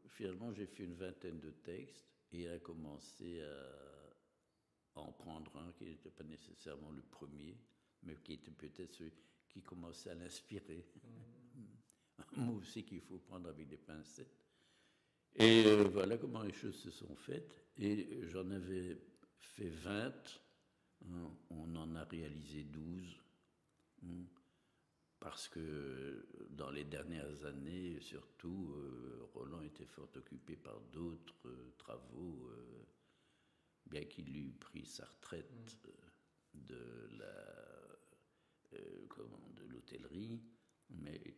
finalement, 0.09 0.53
j'ai 0.53 0.67
fait 0.67 0.83
une 0.83 0.95
vingtaine 0.95 1.39
de 1.39 1.49
textes 1.63 2.14
et 2.31 2.41
il 2.41 2.47
a 2.49 2.59
commencé 2.59 3.41
à 3.41 4.99
en 4.99 5.11
prendre 5.11 5.55
un 5.57 5.71
qui 5.73 5.85
n'était 5.85 6.09
pas 6.09 6.23
nécessairement 6.23 6.91
le 6.91 7.01
premier, 7.01 7.57
mais 8.03 8.15
qui 8.17 8.33
était 8.33 8.51
peut-être 8.51 8.93
celui 8.93 9.11
qui 9.49 9.61
commençait 9.61 10.09
à 10.09 10.15
l'inspirer. 10.15 10.85
Un 12.37 12.41
mot 12.41 12.59
aussi 12.59 12.83
qu'il 12.83 13.01
faut 13.01 13.19
prendre 13.19 13.49
avec 13.49 13.67
des 13.67 13.77
pincettes. 13.77 14.45
Et 15.37 15.65
euh, 15.65 15.83
voilà 15.83 16.17
comment 16.17 16.43
les 16.43 16.53
choses 16.53 16.75
se 16.75 16.91
sont 16.91 17.15
faites. 17.15 17.65
Et 17.77 18.27
j'en 18.27 18.49
avais 18.51 18.97
fait 19.37 19.69
20, 19.69 20.13
hein, 21.09 21.37
on 21.49 21.75
en 21.75 21.95
a 21.95 22.03
réalisé 22.05 22.63
12. 22.63 23.21
Hein. 24.03 24.25
Parce 25.19 25.47
que 25.47 26.25
dans 26.51 26.69
les 26.69 26.83
dernières 26.83 27.45
années, 27.45 27.99
surtout, 28.01 28.75
Roland 29.33 29.61
était 29.61 29.85
fort 29.85 30.09
occupé 30.15 30.55
par 30.55 30.79
d'autres 30.91 31.73
travaux, 31.77 32.51
bien 33.87 34.05
qu'il 34.05 34.35
eût 34.35 34.53
pris 34.53 34.85
sa 34.85 35.05
retraite 35.05 35.79
de 36.53 37.09
la 37.17 37.65
de 38.71 39.63
l'hôtellerie, 39.71 40.41
mais 40.89 41.35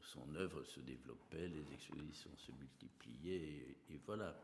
son 0.00 0.34
œuvre 0.34 0.62
se 0.64 0.80
développait, 0.80 1.48
les 1.48 1.72
expositions 1.72 2.34
se 2.36 2.52
multipliaient, 2.52 3.76
et, 3.88 4.00
voilà. 4.04 4.36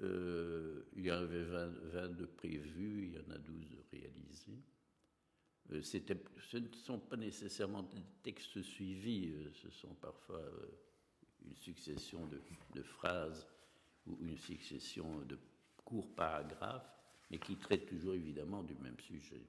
Euh, 0.00 0.84
il 0.96 1.04
y 1.04 1.12
en 1.12 1.16
avait 1.16 1.44
20, 1.44 2.08
de 2.08 2.26
prévus, 2.26 3.06
il 3.06 3.12
y 3.14 3.18
en 3.18 3.30
a 3.30 3.38
12 3.38 3.70
de 3.70 3.78
réalisés. 3.90 4.62
Euh, 5.70 5.82
ce 5.82 6.56
ne 6.56 6.66
sont 6.72 6.98
pas 6.98 7.16
nécessairement 7.16 7.82
des 7.82 8.02
textes 8.22 8.62
suivis, 8.62 9.32
euh, 9.32 9.50
ce 9.62 9.70
sont 9.70 9.94
parfois 9.94 10.42
une 11.44 11.56
succession 11.56 12.28
de, 12.74 12.82
phrases 12.82 13.46
ou 14.06 14.18
une 14.22 14.38
succession 14.38 15.20
de 15.20 15.38
courts 15.84 16.14
paragraphes, 16.14 16.90
mais 17.30 17.38
qui 17.38 17.56
traitent 17.56 17.86
toujours 17.86 18.14
évidemment 18.14 18.62
du 18.62 18.74
même 18.76 18.98
sujet. 19.00 19.42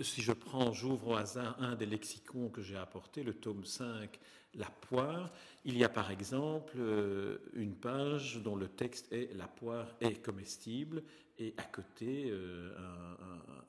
Si 0.00 0.22
je 0.22 0.32
prends, 0.32 0.72
j'ouvre 0.72 1.08
au 1.08 1.14
hasard 1.14 1.60
un 1.62 1.76
des 1.76 1.84
lexicons 1.84 2.48
que 2.48 2.62
j'ai 2.62 2.76
apporté, 2.76 3.22
le 3.22 3.34
tome 3.34 3.64
5, 3.64 4.18
La 4.54 4.66
poire, 4.66 5.30
il 5.64 5.76
y 5.76 5.84
a 5.84 5.90
par 5.90 6.10
exemple 6.10 6.76
euh, 6.78 7.38
une 7.52 7.74
page 7.74 8.40
dont 8.42 8.56
le 8.56 8.68
texte 8.68 9.12
est 9.12 9.34
La 9.34 9.46
poire 9.46 9.94
est 10.00 10.24
comestible 10.24 11.02
et 11.38 11.54
à 11.56 11.62
côté 11.62 12.30
euh, 12.30 12.70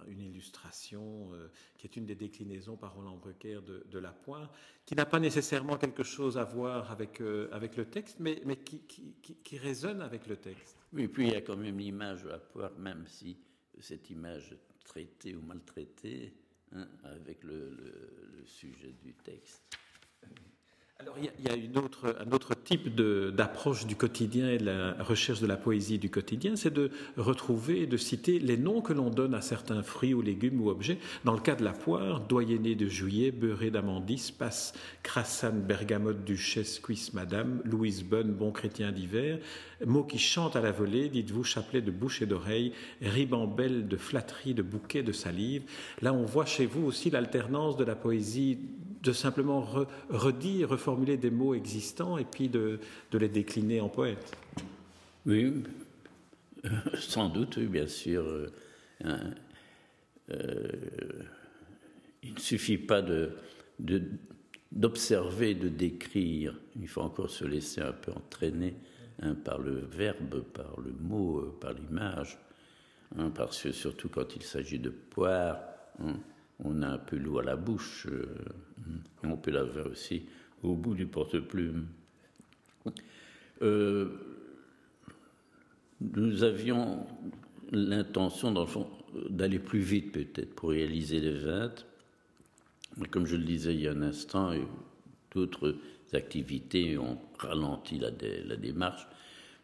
une 0.07 0.21
illustration 0.21 1.29
euh, 1.33 1.49
qui 1.77 1.87
est 1.87 1.95
une 1.95 2.05
des 2.05 2.15
déclinaisons 2.15 2.77
par 2.77 2.95
Roland 2.95 3.17
Brucker 3.17 3.59
de, 3.61 3.99
La 3.99 4.11
poire, 4.11 4.51
qui 4.85 4.95
n'a 4.95 5.05
pas 5.05 5.19
nécessairement 5.19 5.77
quelque 5.77 6.03
chose 6.03 6.37
à 6.37 6.43
voir 6.43 6.91
avec, 6.91 7.21
avec 7.51 7.75
le 7.77 7.85
texte, 7.85 8.17
mais, 8.19 8.41
qui, 8.57 9.57
résonne 9.57 10.01
avec 10.01 10.27
le 10.27 10.37
texte. 10.37 10.77
Oui, 10.93 11.07
puis 11.07 11.27
il 11.27 11.33
y 11.33 11.35
a 11.35 11.41
quand 11.41 11.57
même 11.57 11.77
l'image 11.77 12.23
de 12.23 12.29
la 12.29 12.39
poire, 12.39 12.71
même 12.77 13.05
si 13.07 13.37
cette 13.79 14.09
image 14.09 14.55
traité 14.83 15.35
ou 15.35 15.41
maltraité 15.41 16.33
hein, 16.71 16.87
avec 17.03 17.43
le, 17.43 18.43
sujet 18.45 18.93
du 19.03 19.13
texte. 19.13 19.77
Alors 21.01 21.15
il 21.17 21.45
y 21.45 21.47
a, 21.47 21.53
un 21.53 22.31
autre 22.33 22.55
type 22.55 22.93
d'approche 22.93 23.85
du 23.85 23.95
quotidien 23.95 24.49
et 24.49 24.57
de 24.57 24.65
la 24.65 25.01
recherche 25.01 25.39
de 25.39 25.47
la 25.47 25.55
poésie 25.55 25.97
du 25.97 26.09
quotidien, 26.09 26.57
c'est 26.57 26.73
de 26.73 26.91
retrouver 27.15 27.83
et 27.83 27.87
de 27.87 27.95
citer 27.95 28.37
les 28.37 28.57
noms 28.57 28.81
que 28.81 28.91
l'on 28.91 29.09
donne 29.09 29.33
à 29.33 29.39
certains 29.39 29.81
fruits 29.81 30.13
ou 30.13 30.21
légumes 30.21 30.59
ou 30.59 30.69
objets. 30.69 30.97
Dans 31.23 31.31
le 31.31 31.39
cas 31.39 31.55
de 31.55 31.63
la 31.63 31.71
poire, 31.71 32.19
doyenné 32.19 32.75
de 32.75 32.89
juillet, 32.89 33.31
beurré 33.31 33.71
d'amandis, 33.71 34.33
passe, 34.37 34.73
crassane, 35.01 35.61
bergamote, 35.61 36.25
duchesse, 36.25 36.79
cuisse, 36.79 37.13
madame, 37.13 37.61
Louise 37.63 38.03
Bonne, 38.03 38.33
bon 38.33 38.51
chrétien 38.51 38.91
d'hiver, 38.91 39.39
mots 39.85 40.03
qui 40.03 40.19
chantent 40.19 40.57
à 40.57 40.61
la 40.61 40.73
volée, 40.73 41.07
dites-vous, 41.07 41.45
chapelet 41.45 41.81
de 41.81 41.91
bouche 41.91 42.21
et 42.21 42.25
d'oreille, 42.25 42.73
ribambelle 43.01 43.87
de 43.87 43.95
flatterie, 43.95 44.53
de 44.53 44.63
bouquet, 44.63 45.01
de 45.01 45.13
salive. 45.13 45.63
Là, 46.01 46.11
on 46.11 46.25
voit 46.25 46.45
chez 46.45 46.65
vous 46.65 46.85
aussi 46.85 47.09
l'alternance 47.09 47.77
de 47.77 47.85
la 47.85 47.95
poésie 47.95 48.57
de 49.01 49.11
simplement 49.13 49.65
redire, 50.09 50.69
reformuler 50.69 51.17
des 51.17 51.31
mots 51.31 51.53
existants 51.53 52.17
et 52.17 52.25
puis 52.25 52.49
de, 52.49 52.79
les 53.13 53.29
décliner 53.29 53.81
en 53.81 53.89
poète. 53.89 54.35
Oui, 55.25 55.53
sans 56.99 57.29
doute, 57.29 57.59
bien 57.59 57.87
sûr. 57.87 58.23
Euh, 58.23 58.47
hein, 59.03 59.31
euh, 60.31 60.67
il 62.23 62.33
ne 62.33 62.39
suffit 62.39 62.77
pas 62.77 63.01
de, 63.01 63.31
d'observer, 64.71 65.55
de, 65.55 65.69
décrire. 65.69 66.59
Il 66.75 66.87
faut 66.87 67.01
encore 67.01 67.29
se 67.29 67.45
laisser 67.45 67.81
un 67.81 67.93
peu 67.93 68.11
entraîner 68.11 68.75
hein, 69.21 69.35
par 69.35 69.59
le 69.59 69.79
verbe, 69.79 70.41
par 70.41 70.79
le 70.81 70.91
mot, 70.91 71.39
euh, 71.39 71.57
par 71.59 71.73
l'image. 71.73 72.37
Hein, 73.17 73.31
parce 73.33 73.63
que 73.63 73.71
surtout 73.71 74.09
quand 74.09 74.35
il 74.35 74.43
s'agit 74.43 74.79
de 74.79 74.89
poire, 74.89 75.59
on 76.63 76.81
a 76.81 76.87
un 76.87 76.97
peu 76.97 77.17
l'eau 77.17 77.39
à 77.39 77.43
la 77.43 77.55
bouche. 77.55 78.07
Euh, 78.09 78.25
on 79.23 79.37
peut 79.37 79.51
l'avoir 79.51 79.87
aussi 79.87 80.23
au 80.63 80.75
bout 80.75 80.93
du 80.93 81.05
porte-plume. 81.05 81.87
Euh, 83.61 84.09
nous 86.01 86.43
avions 86.43 87.05
l'intention, 87.71 88.53
d'aller 89.29 89.59
plus 89.59 89.79
vite 89.79 90.11
peut-être 90.13 90.55
pour 90.55 90.69
réaliser 90.69 91.19
les 91.19 91.37
20. 91.37 91.85
Comme 93.11 93.25
je 93.25 93.35
le 93.35 93.43
disais 93.43 93.73
il 93.73 93.81
y 93.81 93.87
a 93.87 93.91
un 93.91 94.01
instant, 94.01 94.53
d'autres 95.31 95.75
activités 96.13 96.97
ont 96.97 97.19
ralenti 97.37 97.99
la, 97.99 98.09
la, 98.45 98.55
démarche. 98.55 99.07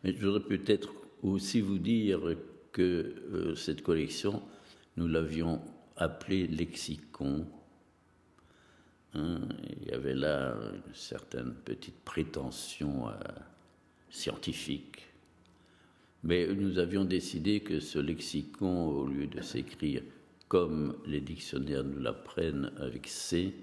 Mais 0.04 0.14
je 0.14 0.26
voudrais 0.26 0.42
peut-être 0.42 0.94
aussi 1.24 1.62
vous 1.62 1.80
dire 1.80 2.20
que 2.72 3.16
euh, 3.34 3.56
cette 3.56 3.82
collection, 3.82 4.44
nous 4.98 5.08
l'avions 5.08 5.62
appelé 5.98 6.48
lexicon. 6.48 7.46
Hein, 9.14 9.40
il 9.82 9.88
y 9.88 9.92
avait 9.92 10.14
là 10.14 10.56
une 10.74 10.94
certaine 10.94 11.54
petite 11.54 12.00
prétention 12.04 13.10
euh, 13.10 13.14
scientifique. 14.10 15.08
Mais 16.24 16.48
nous 16.48 16.80
avions 16.80 17.06
décidé 17.06 17.62
que 17.62 17.80
ce 17.80 18.00
lexicon, 18.00 18.88
au 18.88 19.08
lieu 19.08 19.28
de 19.28 19.42
s'écrire 19.42 20.02
comme 20.48 20.98
les 21.06 21.22
dictionnaires 21.22 21.84
nous 21.84 22.00
l'apprennent 22.00 22.72
avec 22.80 23.08
C, 23.08 23.54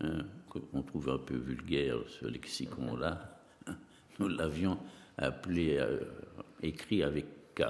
hein, 0.00 0.24
on 0.72 0.82
trouve 0.82 1.10
un 1.10 1.18
peu 1.18 1.36
vulgaire 1.36 1.96
ce 2.08 2.26
lexicon-là, 2.26 3.40
nous 4.18 4.28
l'avions 4.28 4.78
appelé, 5.16 5.76
euh, 5.78 6.00
écrit 6.62 7.02
avec 7.02 7.26
K. 7.54 7.62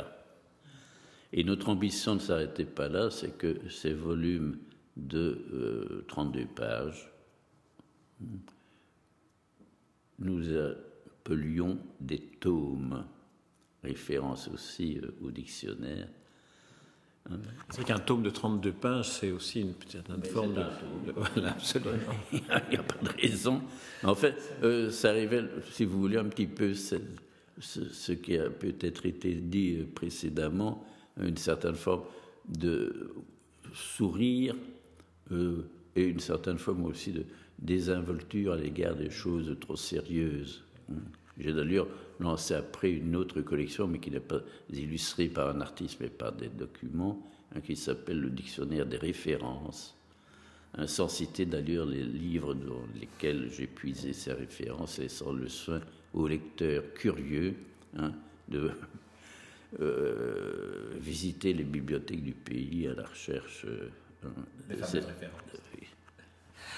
Et 1.33 1.45
notre 1.45 1.71
ambition 1.71 2.15
ne 2.15 2.21
s'arrêtait 2.21 2.67
pas 2.67 2.89
là, 2.89 3.11
c'est 3.11 3.39
que 3.39 3.69
ces 3.71 3.95
volumes 3.95 4.59
de 4.97 6.05
32 6.09 6.41
euh, 6.41 6.45
pages, 6.55 7.11
nous 10.19 10.57
appelions 10.57 11.79
des 12.01 12.21
tomes, 12.21 13.05
référence 13.83 14.49
aussi 14.49 14.99
euh, 14.99 15.11
au 15.23 15.31
dictionnaire. 15.31 16.09
C'est 17.71 17.77
vrai 17.77 17.85
qu'un 17.85 18.01
tome 18.01 18.25
de 18.25 18.31
32 18.31 18.73
pages, 18.73 19.09
c'est 19.09 19.31
aussi 19.31 19.61
une 19.61 19.75
certaine 19.89 20.25
forme 20.25 20.55
de, 20.55 21.13
Voilà, 21.17 21.53
absolument. 21.53 21.97
Il 22.33 22.41
n'y 22.71 22.77
a, 22.77 22.83
pas 22.83 22.99
de 23.01 23.21
raison. 23.21 23.63
En 24.03 24.17
fait, 24.17 24.35
euh, 24.63 24.91
ça 24.91 25.13
révèle, 25.13 25.49
si 25.71 25.85
vous 25.85 26.01
voulez, 26.01 26.19
un 26.19 26.25
petit 26.25 26.49
peu 26.49 26.75
ce, 26.75 26.97
ce 27.61 28.13
qui 28.13 28.37
a 28.37 28.51
peut-être 28.51 29.07
été 29.07 29.35
dit 29.35 29.85
précédemment 29.95 30.85
une 31.21 31.37
certaine 31.37 31.75
forme 31.75 32.05
de 32.49 33.15
sourire 33.75 34.55
euh, 35.31 35.63
et 35.95 36.05
une 36.05 36.21
certaine 36.21 36.59
forme 36.59 36.85
aussi 36.87 37.13
de 37.13 37.25
désinvolture 37.59 38.53
à 38.53 38.57
l'égard 38.57 38.97
des 38.97 39.11
choses 39.11 39.57
trop 39.61 39.77
sérieuses. 39.77 40.65
J'ai 41.39 41.53
d'ailleurs 41.53 41.87
lancé 42.21 42.55
après 42.55 42.91
une 42.91 43.17
autre 43.17 43.41
collection, 43.41 43.87
mais 43.87 43.99
qui 43.99 44.11
n'est 44.11 44.21
pas 44.21 44.41
illustrée 44.73 45.29
par 45.29 45.55
un 45.55 45.61
artiste, 45.61 45.99
mais 46.01 46.09
par 46.09 46.33
des 46.33 46.49
documents, 46.49 47.23
hein, 47.55 47.61
qui 47.61 47.77
s'appelle 47.77 48.21
le 48.21 48.31
Dictionnaire 48.31 48.87
des 48.87 48.99
références, 48.99 49.97
hein, 50.75 50.87
sans 50.87 51.09
citer 51.09 51.47
d'ailleurs 51.47 51.87
les 51.87 52.05
livres 52.05 52.55
dans 52.55 52.83
lesquels 52.99 53.51
j'ai 53.51 53.67
puisé 53.67 54.13
ces 54.13 54.33
références, 54.33 54.99
et 54.99 55.09
sans 55.09 55.33
le 55.33 55.49
soin 55.49 55.81
aux 56.13 56.27
lecteurs 56.27 56.85
curieux 56.95 57.55
hein, 57.97 58.13
de 58.49 58.71
visiter 61.01 61.53
les 61.53 61.65
bibliothèques 61.65 62.23
du 62.23 62.35
pays 62.35 62.89
à 62.89 62.95
la 62.95 63.07
recherche. 63.07 63.67
Euh, 63.67 63.89
de 64.71 64.85
cette, 64.85 65.07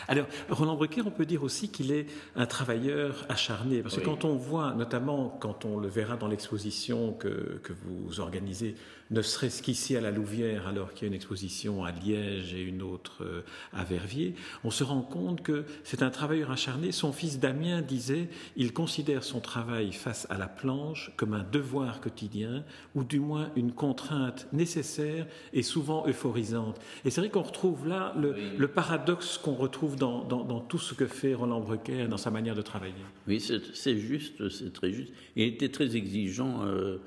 alors, 0.09 0.27
Roland 0.51 0.77
Brucker, 0.77 1.03
on 1.07 1.11
peut 1.11 1.27
dire 1.27 1.43
aussi 1.43 1.69
qu'il 1.69 1.93
est 1.93 2.07
un 2.37 2.47
travailleur 2.47 3.25
acharné, 3.29 3.83
parce 3.83 3.97
que 3.97 4.05
quand 4.05 4.25
on 4.25 4.37
voit, 4.37 4.75
notamment 4.75 5.37
quand 5.41 5.65
on 5.65 5.79
le 5.79 5.89
verra 5.89 6.17
dans 6.17 6.29
l'exposition 6.29 7.13
que, 7.13 7.61
que, 7.63 7.73
vous 7.73 8.21
organisez, 8.21 8.75
ne 9.11 9.23
serait-ce 9.23 9.63
qu'ici 9.63 9.97
à 9.97 10.01
la 10.01 10.11
Louvière, 10.11 10.67
alors 10.67 10.93
qu'il 10.93 11.03
y 11.03 11.05
a 11.07 11.09
une 11.09 11.15
exposition 11.15 11.85
à 11.85 11.93
Liège 11.93 12.55
et 12.55 12.63
une 12.63 12.83
autre 12.83 13.23
euh, 13.23 13.43
à 13.73 13.85
Verviers, 13.85 14.35
on 14.65 14.71
se 14.71 14.83
rend 14.83 15.03
compte 15.03 15.43
que 15.43 15.65
c'est 15.85 16.03
un 16.03 16.11
travailleur 16.11 16.51
acharné. 16.51 16.91
Son 16.91 17.13
fils 17.13 17.39
Damien 17.39 17.83
disait, 17.83 18.29
il 18.57 18.73
considère 18.73 19.23
son 19.23 19.41
travail 19.41 19.93
face 19.93 20.27
à 20.31 20.39
la 20.39 20.49
planche 20.49 21.13
comme 21.17 21.35
un 21.35 21.45
devoir 21.45 22.01
quotidien, 22.01 22.65
ou 22.95 23.05
du 23.05 23.21
moins 23.21 23.51
une 23.57 23.73
contrainte 23.73 24.47
nécessaire 24.53 25.27
et 25.53 25.63
souvent 25.63 26.07
euphorisante. 26.07 26.81
Et 27.05 27.11
c'est 27.11 27.21
vrai 27.21 27.31
qu'on 27.31 27.43
retrouve 27.43 27.87
là 27.87 28.15
le, 28.19 28.35
le 28.57 28.69
paradoxe 28.69 29.39
qu'on 29.39 29.55
retrouve 29.55 29.94
dans, 29.97 30.61
tout 30.61 30.79
ce 30.79 30.95
que 30.95 31.07
fait 31.07 31.35
Roland 31.35 31.61
Brucker 31.61 32.07
dans 32.09 32.17
sa 32.17 32.31
manière 32.31 32.55
de 32.55 32.63
travailler. 32.63 32.95
Oui, 33.27 33.41
c'est 33.41 33.97
juste, 33.97 34.49
c'est 34.49 34.73
très 34.73 34.93
juste. 34.93 35.13
Il 35.37 35.45
était 35.45 35.69
très 35.69 35.97
exigeant. 35.97 36.65
Euh, 36.65 36.99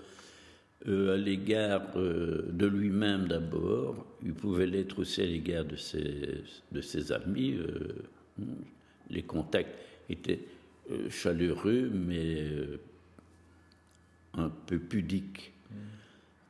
à 0.87 1.17
l'égard 1.17 1.95
de 1.95 2.65
lui-même 2.65 3.27
d'abord, 3.27 4.05
il 4.23 4.33
pouvait 4.33 4.67
l'être 4.67 4.99
aussi 4.99 5.21
à 5.21 5.25
l'égard 5.25 5.65
de 5.65 5.75
ses, 5.75 6.43
de 6.71 6.81
ses 6.81 7.11
amis. 7.11 7.57
les 9.09 9.23
contacts 9.23 9.75
étaient 10.09 10.39
chaleureux, 11.09 11.89
mais 11.93 12.45
un 14.35 14.49
peu 14.49 14.77
pudiques. 14.77 15.51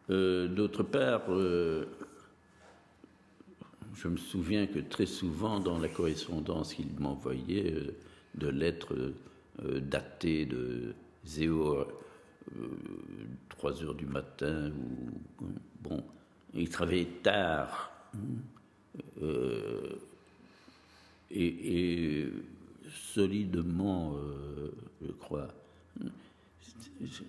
D'autre 0.10 0.84
part, 0.84 1.24
je 3.98 4.08
me 4.08 4.18
souviens 4.18 4.68
que 4.68 4.80
très 4.80 5.06
souvent, 5.06 5.60
dans 5.60 5.80
la 5.80 5.88
correspondance 5.88 6.74
qu'il 6.76 6.92
m'envoyait, 7.00 7.74
euh, 7.74 7.96
de 8.36 8.48
lettres 8.48 9.14
euh, 9.64 9.80
datées 9.80 10.46
de 10.46 10.94
0 11.26 11.86
3 13.50 13.72
euh, 13.72 13.86
heures 13.86 13.96
du 13.96 14.06
matin, 14.06 14.72
bon, 15.82 16.04
il 16.54 16.70
travaillait 16.70 17.08
tard. 17.24 17.92
et, 21.32 22.28
solidement, 22.90 24.16
je 25.02 25.12
crois. 25.12 25.48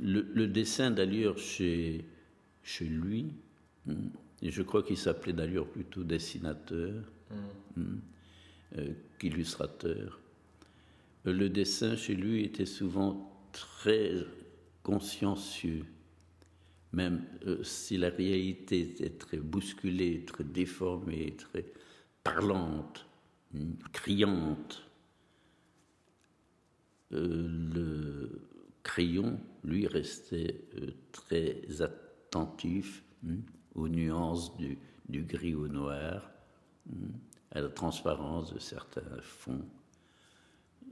Le, 0.01 0.47
dessin 0.47 0.91
d'ailleurs 0.91 1.39
chez, 1.39 2.05
chez 2.63 2.85
lui, 2.85 3.33
et 4.43 4.51
je 4.51 4.63
crois 4.63 4.83
qu'il 4.83 4.97
s'appelait 4.97 5.33
d'ailleurs 5.33 5.67
plutôt 5.67 6.05
dessinateur 6.05 6.95
mm. 7.31 7.81
Hmm, 7.81 8.01
euh, 8.77 8.93
qu'illustrateur. 9.19 10.21
Le 11.25 11.49
dessin 11.49 11.97
chez 11.97 12.15
lui 12.15 12.45
était 12.45 12.67
souvent 12.67 13.49
très 13.53 14.13
consciencieux, 14.83 15.85
même 16.93 17.25
euh, 17.47 17.63
si 17.65 17.97
la 17.97 18.11
réalité 18.11 18.81
était 18.81 19.11
très 19.11 19.39
bousculée, 19.39 20.25
très 20.25 20.45
déformée, 20.45 21.35
très 21.37 21.67
parlante, 22.23 23.07
hmm, 23.53 23.73
criante. 23.93 24.85
Euh, 27.13 27.49
le 27.75 28.41
crayon, 28.83 29.41
lui, 29.65 29.87
restait 29.87 30.61
très 31.13 31.63
attentif. 31.81 33.03
Hmm, 33.23 33.41
aux 33.79 33.89
nuances 33.89 34.53
du, 34.57 34.79
gris 35.23 35.55
au 35.55 35.69
noir, 35.69 36.31
hmm, 36.87 37.11
à 37.53 37.61
la 37.61 37.69
transparence 37.69 38.53
de 38.53 38.59
certains 38.59 39.21
fonds. 39.23 39.65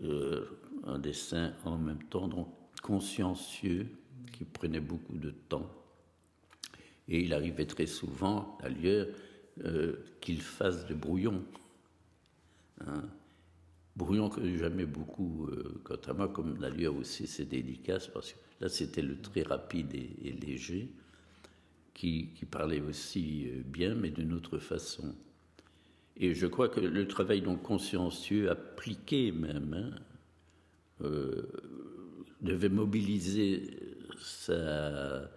Euh, 0.02 0.44
un 0.84 0.98
dessin 0.98 1.54
en 1.64 1.78
même 1.78 2.02
temps 2.04 2.28
donc 2.28 2.48
consciencieux 2.82 3.88
qui 4.32 4.44
prenait 4.44 4.80
beaucoup 4.80 5.16
de 5.16 5.30
temps. 5.30 5.70
Et 7.08 7.20
il 7.20 7.32
arrivait 7.32 7.66
très 7.66 7.86
souvent, 7.86 8.58
d'ailleurs, 8.60 9.06
euh, 9.64 9.96
qu'il 10.20 10.42
fasse 10.42 10.86
de 10.86 10.94
brouillon. 10.94 11.42
Hein. 12.86 13.04
Brouillon 13.96 14.28
que 14.28 14.56
j'aimais 14.56 14.84
beaucoup, 14.84 15.46
euh, 15.46 15.80
quant 15.82 15.96
à 16.06 16.12
moi, 16.12 16.28
comme 16.28 16.58
d'ailleurs 16.58 16.94
aussi 16.94 17.26
c'est 17.26 17.46
délicat, 17.46 17.98
parce 18.12 18.32
que 18.32 18.38
là 18.60 18.68
c'était 18.68 19.02
le 19.02 19.18
très 19.20 19.42
rapide 19.42 19.94
et 19.94 20.32
léger 20.32 20.90
qui, 21.96 22.28
parlait 22.50 22.80
aussi 22.80 23.46
euh, 23.48 23.62
bien, 23.64 23.94
mais 23.94 24.10
d'une 24.10 24.34
autre 24.34 24.58
façon. 24.58 25.14
Et 26.18 26.34
je 26.34 26.46
crois 26.46 26.68
que 26.68 26.80
le 26.80 27.08
travail 27.08 27.40
donc 27.40 27.62
consciencieux, 27.62 28.50
appliqué 28.50 29.32
même, 29.32 29.74
hein, 29.74 29.98
euh, 31.02 31.48
devait 32.42 32.68
mobiliser 32.68 33.78
sa, 34.18 35.30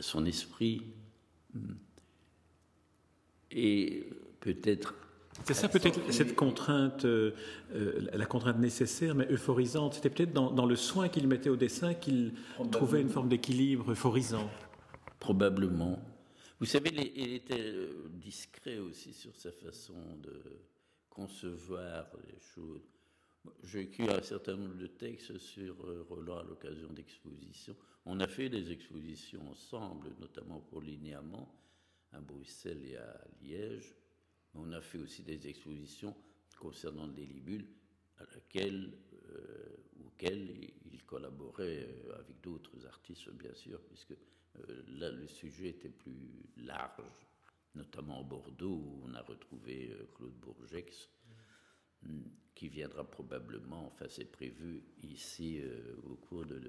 son 0.00 0.24
esprit 0.26 0.82
et 3.50 4.08
peut-être 4.40 4.94
c'est 5.44 5.54
ça 5.54 5.68
peut-être 5.68 6.00
cette 6.12 6.36
contrainte, 6.36 7.04
euh, 7.04 7.32
la 8.12 8.24
contrainte 8.24 8.58
nécessaire 8.60 9.16
mais 9.16 9.26
euphorisante. 9.30 9.94
C'était 9.94 10.08
peut-être 10.08 10.32
dans, 10.32 10.52
dans, 10.52 10.64
le 10.64 10.76
soin 10.76 11.08
qu'il 11.08 11.26
mettait 11.26 11.50
au 11.50 11.56
dessin 11.56 11.92
qu'il 11.92 12.34
trouvait 12.70 13.00
une 13.00 13.08
forme 13.08 13.28
d'équilibre 13.28 13.90
euphorisant 13.90 14.48
probablement. 15.24 15.98
Vous 16.60 16.66
savez, 16.66 16.90
il 17.16 17.32
était 17.32 17.58
euh, 17.58 18.10
discret 18.10 18.76
aussi 18.76 19.14
sur 19.14 19.34
sa 19.34 19.50
façon 19.52 20.18
de 20.22 20.38
concevoir 21.08 22.04
les 22.28 22.38
choses. 22.38 22.82
J'ai 23.62 23.80
écrit 23.80 24.10
un 24.10 24.20
certain 24.20 24.54
nombre 24.54 24.76
de 24.76 24.86
textes 24.86 25.38
sur 25.38 25.82
euh, 25.86 26.04
Roland 26.10 26.40
à 26.40 26.42
l'occasion 26.42 26.92
d'expositions. 26.92 27.74
On 28.04 28.20
a 28.20 28.26
fait 28.26 28.50
des 28.50 28.70
expositions 28.70 29.48
ensemble, 29.50 30.14
notamment 30.20 30.60
pour 30.60 30.82
Linéament, 30.82 31.48
à 32.12 32.20
Bruxelles 32.20 32.84
et 32.84 32.96
à 32.98 33.24
Liège. 33.40 33.94
On 34.54 34.72
a 34.72 34.82
fait 34.82 34.98
aussi 34.98 35.22
des 35.22 35.48
expositions 35.48 36.14
concernant 36.60 37.06
les 37.06 37.24
libules 37.24 37.66
à 38.18 38.24
laquelle, 38.34 38.92
euh, 39.30 39.76
auxquelles 40.14 40.70
il 40.92 41.02
collaborait 41.04 41.88
avec 42.14 42.40
d'autres 42.42 42.86
artistes, 42.86 43.30
bien 43.30 43.54
sûr, 43.54 43.80
puisque 43.82 44.12
euh, 44.12 44.82
là, 44.88 45.10
le 45.10 45.26
sujet 45.26 45.68
était 45.70 45.88
plus 45.88 46.44
large, 46.56 47.26
notamment 47.74 48.20
au 48.20 48.24
Bordeaux, 48.24 48.76
où 48.76 49.02
on 49.04 49.14
a 49.14 49.22
retrouvé 49.22 49.90
euh, 49.90 50.06
Claude 50.14 50.34
Bourgex, 50.34 51.08
qui 52.54 52.68
viendra 52.68 53.02
probablement, 53.02 53.86
enfin 53.86 54.06
c'est 54.08 54.30
prévu 54.30 54.84
ici 55.02 55.60
euh, 55.60 55.96
au 56.04 56.16
cours 56.16 56.44
de, 56.44 56.60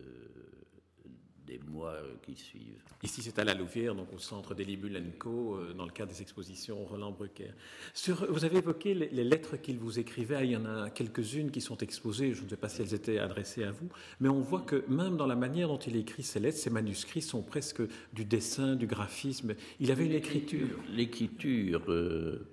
des 1.45 1.59
mois 1.69 1.91
euh, 1.91 2.13
qui 2.23 2.35
suivent. 2.35 2.81
Ici, 3.03 3.21
c'est 3.21 3.37
à 3.39 3.43
la 3.43 3.53
Louvière, 3.53 3.95
donc 3.95 4.11
au 4.13 4.19
centre 4.19 4.53
des 4.53 4.65
euh, 4.65 5.73
dans 5.73 5.85
le 5.85 5.91
cadre 5.91 6.11
des 6.11 6.21
expositions 6.21 6.83
Roland 6.85 7.11
Brucker. 7.11 7.51
Sur, 7.93 8.31
vous 8.31 8.45
avez 8.45 8.57
évoqué 8.57 8.93
les, 8.93 9.23
lettres 9.23 9.57
qu'il 9.57 9.77
vous 9.77 9.99
écrivait. 9.99 10.45
Il 10.45 10.51
y 10.51 10.57
en 10.57 10.65
a 10.65 10.89
quelques-unes 10.89 11.51
qui 11.51 11.61
sont 11.61 11.77
exposées. 11.77 12.33
Je 12.33 12.43
ne 12.43 12.49
sais 12.49 12.57
pas 12.57 12.69
si 12.69 12.81
elles 12.81 12.93
étaient 12.93 13.19
adressées 13.19 13.63
à 13.63 13.71
vous, 13.71 13.89
mais 14.19 14.29
on 14.29 14.41
voit 14.41 14.61
que 14.61 14.83
même 14.87 15.17
dans 15.17 15.27
la 15.27 15.35
manière 15.35 15.67
dont 15.67 15.77
il 15.77 15.95
écrit 15.95 16.23
ses 16.23 16.39
lettres, 16.39 16.57
ses 16.57 16.69
manuscrits 16.69 17.21
sont 17.21 17.41
presque 17.41 17.81
du 18.13 18.25
dessin, 18.25 18.75
du 18.75 18.87
graphisme. 18.87 19.53
Il 19.79 19.91
avait 19.91 20.05
une 20.05 20.13
écriture. 20.13 20.79
L'écriture, 20.89 21.81
euh, 21.89 22.47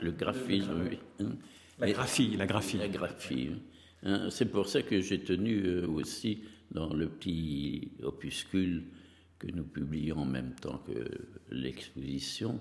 le 0.00 0.10
graphisme, 0.10 0.88
oui. 0.90 0.98
Hein. 1.20 1.32
La 1.78 1.90
graphie, 1.90 2.36
la 2.36 2.46
graphie. 2.46 2.78
La 2.78 2.88
graphie. 2.88 3.50
Hein. 4.02 4.28
C'est 4.30 4.50
pour 4.50 4.68
ça 4.68 4.82
que 4.82 5.00
j'ai 5.00 5.20
tenu 5.20 5.84
aussi 5.84 6.42
dans 6.70 6.92
le 6.92 7.08
petit 7.08 7.90
opuscule 8.02 8.84
que 9.38 9.48
nous 9.48 9.64
publions 9.64 10.18
en 10.18 10.26
même 10.26 10.54
temps 10.54 10.82
que 10.86 11.04
l'exposition. 11.50 12.60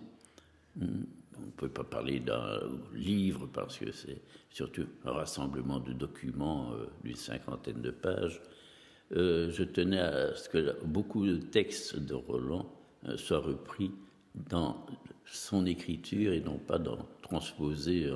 On 0.81 0.85
ne 0.85 1.51
peut 1.57 1.69
pas 1.69 1.83
parler 1.83 2.19
d'un 2.19 2.59
livre 2.93 3.47
parce 3.47 3.77
que 3.77 3.91
c'est 3.91 4.21
surtout 4.49 4.85
un 5.05 5.11
rassemblement 5.11 5.79
de 5.79 5.93
documents 5.93 6.71
euh, 6.73 6.87
d'une 7.03 7.15
cinquantaine 7.15 7.81
de 7.81 7.91
pages. 7.91 8.41
Euh, 9.11 9.49
je 9.51 9.63
tenais 9.63 9.99
à 9.99 10.35
ce 10.35 10.49
que 10.49 10.83
beaucoup 10.85 11.25
de 11.25 11.37
textes 11.37 11.97
de 11.97 12.13
Roland 12.13 12.71
euh, 13.07 13.17
soient 13.17 13.39
repris 13.39 13.91
dans 14.49 14.85
son 15.25 15.65
écriture 15.65 16.33
et 16.33 16.41
non 16.41 16.57
pas 16.57 16.79
transposés 17.21 18.11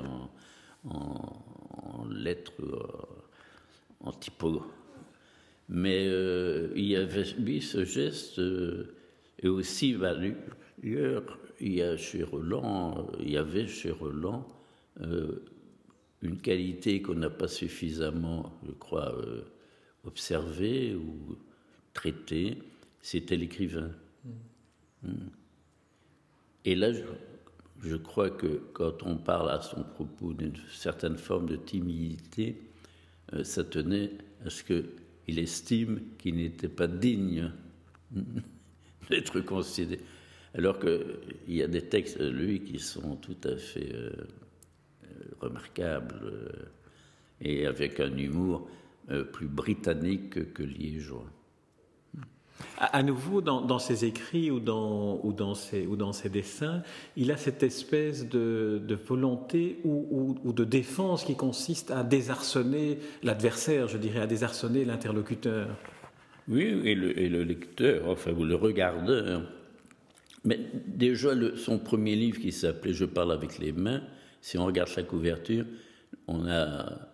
en, 0.84 2.06
lettres, 2.10 2.52
en 4.00 4.12
typo, 4.12 4.62
mais 5.68 6.06
euh, 6.06 6.68
il 6.76 6.84
y 6.84 6.96
avait 6.96 7.24
mis 7.38 7.62
ce 7.62 7.84
geste, 7.84 8.38
euh, 8.38 8.94
et 9.38 9.48
aussi, 9.48 9.94
bah, 9.94 10.14
il 10.82 11.74
y 11.74 11.82
a 11.82 11.96
chez 11.96 12.22
Roland, 12.22 13.10
il 13.20 13.30
y 13.30 13.36
avait 13.36 13.66
chez 13.66 13.90
Roland 13.90 14.46
euh, 15.00 15.42
une 16.22 16.38
qualité 16.38 17.02
qu'on 17.02 17.14
n'a 17.14 17.30
pas 17.30 17.48
suffisamment, 17.48 18.58
je 18.66 18.72
crois, 18.72 19.14
observée 20.04 20.94
ou 20.94 21.36
traitée, 21.92 22.58
c'était 23.02 23.36
l'écrivain. 23.36 23.90
Mm. 24.24 25.08
Mm. 25.08 25.30
Et 26.66 26.74
là, 26.74 26.92
je, 26.92 27.02
je, 27.82 27.96
crois 27.96 28.30
que 28.30 28.62
quand 28.72 29.02
on 29.02 29.16
parle 29.18 29.50
à 29.50 29.60
son 29.60 29.82
propos 29.82 30.32
d'une 30.32 30.56
certaine 30.70 31.18
forme 31.18 31.46
de 31.46 31.56
timidité, 31.56 32.62
ça 33.42 33.64
tenait 33.64 34.12
à 34.46 34.50
ce 34.50 34.62
que 34.62 34.84
il 35.28 35.38
estime 35.38 36.00
qu'il 36.18 36.36
n'était 36.36 36.68
pas 36.68 36.86
digne 36.86 37.50
d'être 39.10 39.40
considéré. 39.40 40.00
Alors 40.54 40.78
qu'il 40.78 41.18
y 41.48 41.62
a 41.62 41.66
des 41.66 41.82
textes 41.82 42.18
de 42.18 42.28
lui 42.28 42.60
qui 42.60 42.78
sont 42.78 43.16
tout 43.16 43.36
à 43.44 43.56
fait 43.56 43.92
euh, 43.92 44.10
euh, 45.04 45.24
remarquables 45.40 46.20
euh, 46.22 46.48
et 47.40 47.66
avec 47.66 48.00
un 48.00 48.16
humour 48.16 48.68
plus 49.32 49.48
britannique 49.48 50.54
que 50.54 50.62
liégeois. 50.62 51.26
À, 52.78 53.02
nouveau, 53.02 53.40
dans, 53.40 53.78
ses 53.78 54.04
écrits 54.04 54.50
ou 54.50 54.60
dans, 54.60 55.20
ou, 55.22 55.54
ses, 55.54 55.86
ou 55.86 55.96
dessins, 55.96 56.82
il 57.16 57.32
a 57.32 57.36
cette 57.36 57.62
espèce 57.62 58.28
de, 58.28 58.98
volonté 59.06 59.78
ou, 59.84 60.38
ou, 60.44 60.52
de 60.52 60.64
défense 60.64 61.24
qui 61.24 61.36
consiste 61.36 61.90
à 61.90 62.04
désarçonner 62.04 62.98
l'adversaire, 63.22 63.88
je 63.88 63.98
dirais, 63.98 64.20
à 64.20 64.26
désarçonner 64.26 64.84
l'interlocuteur. 64.84 65.68
Oui, 66.48 66.62
et 66.84 66.94
le, 66.94 67.42
lecteur, 67.42 68.08
enfin, 68.08 68.32
vous 68.32 68.44
le 68.44 68.54
regardez. 68.54 69.38
Mais 70.44 70.60
déjà, 70.86 71.30
son 71.56 71.78
premier 71.78 72.16
livre 72.16 72.40
qui 72.40 72.52
s'appelait 72.52 72.92
Je 72.92 73.04
parle 73.04 73.32
avec 73.32 73.58
les 73.58 73.72
mains, 73.72 74.02
si 74.40 74.58
on 74.58 74.66
regarde 74.66 74.90
sa 74.90 75.02
couverture, 75.02 75.64
on 76.28 76.46
a 76.48 77.08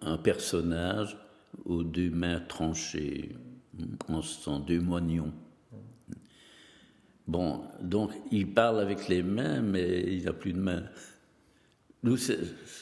un 0.00 0.16
personnage 0.18 1.16
aux 1.64 1.82
deux 1.82 2.10
mains 2.10 2.40
tranchées, 2.40 3.36
en 4.08 4.22
sent 4.22 4.60
deux 4.66 4.80
moignons. 4.80 5.32
Bon, 7.26 7.62
donc 7.80 8.12
il 8.30 8.52
parle 8.52 8.80
avec 8.80 9.08
les 9.08 9.22
mains, 9.22 9.60
mais 9.62 10.02
il 10.02 10.24
n'a 10.24 10.32
plus 10.32 10.52
de 10.52 10.58
mains. 10.58 10.84
Nous, 12.02 12.16
ce 12.16 12.34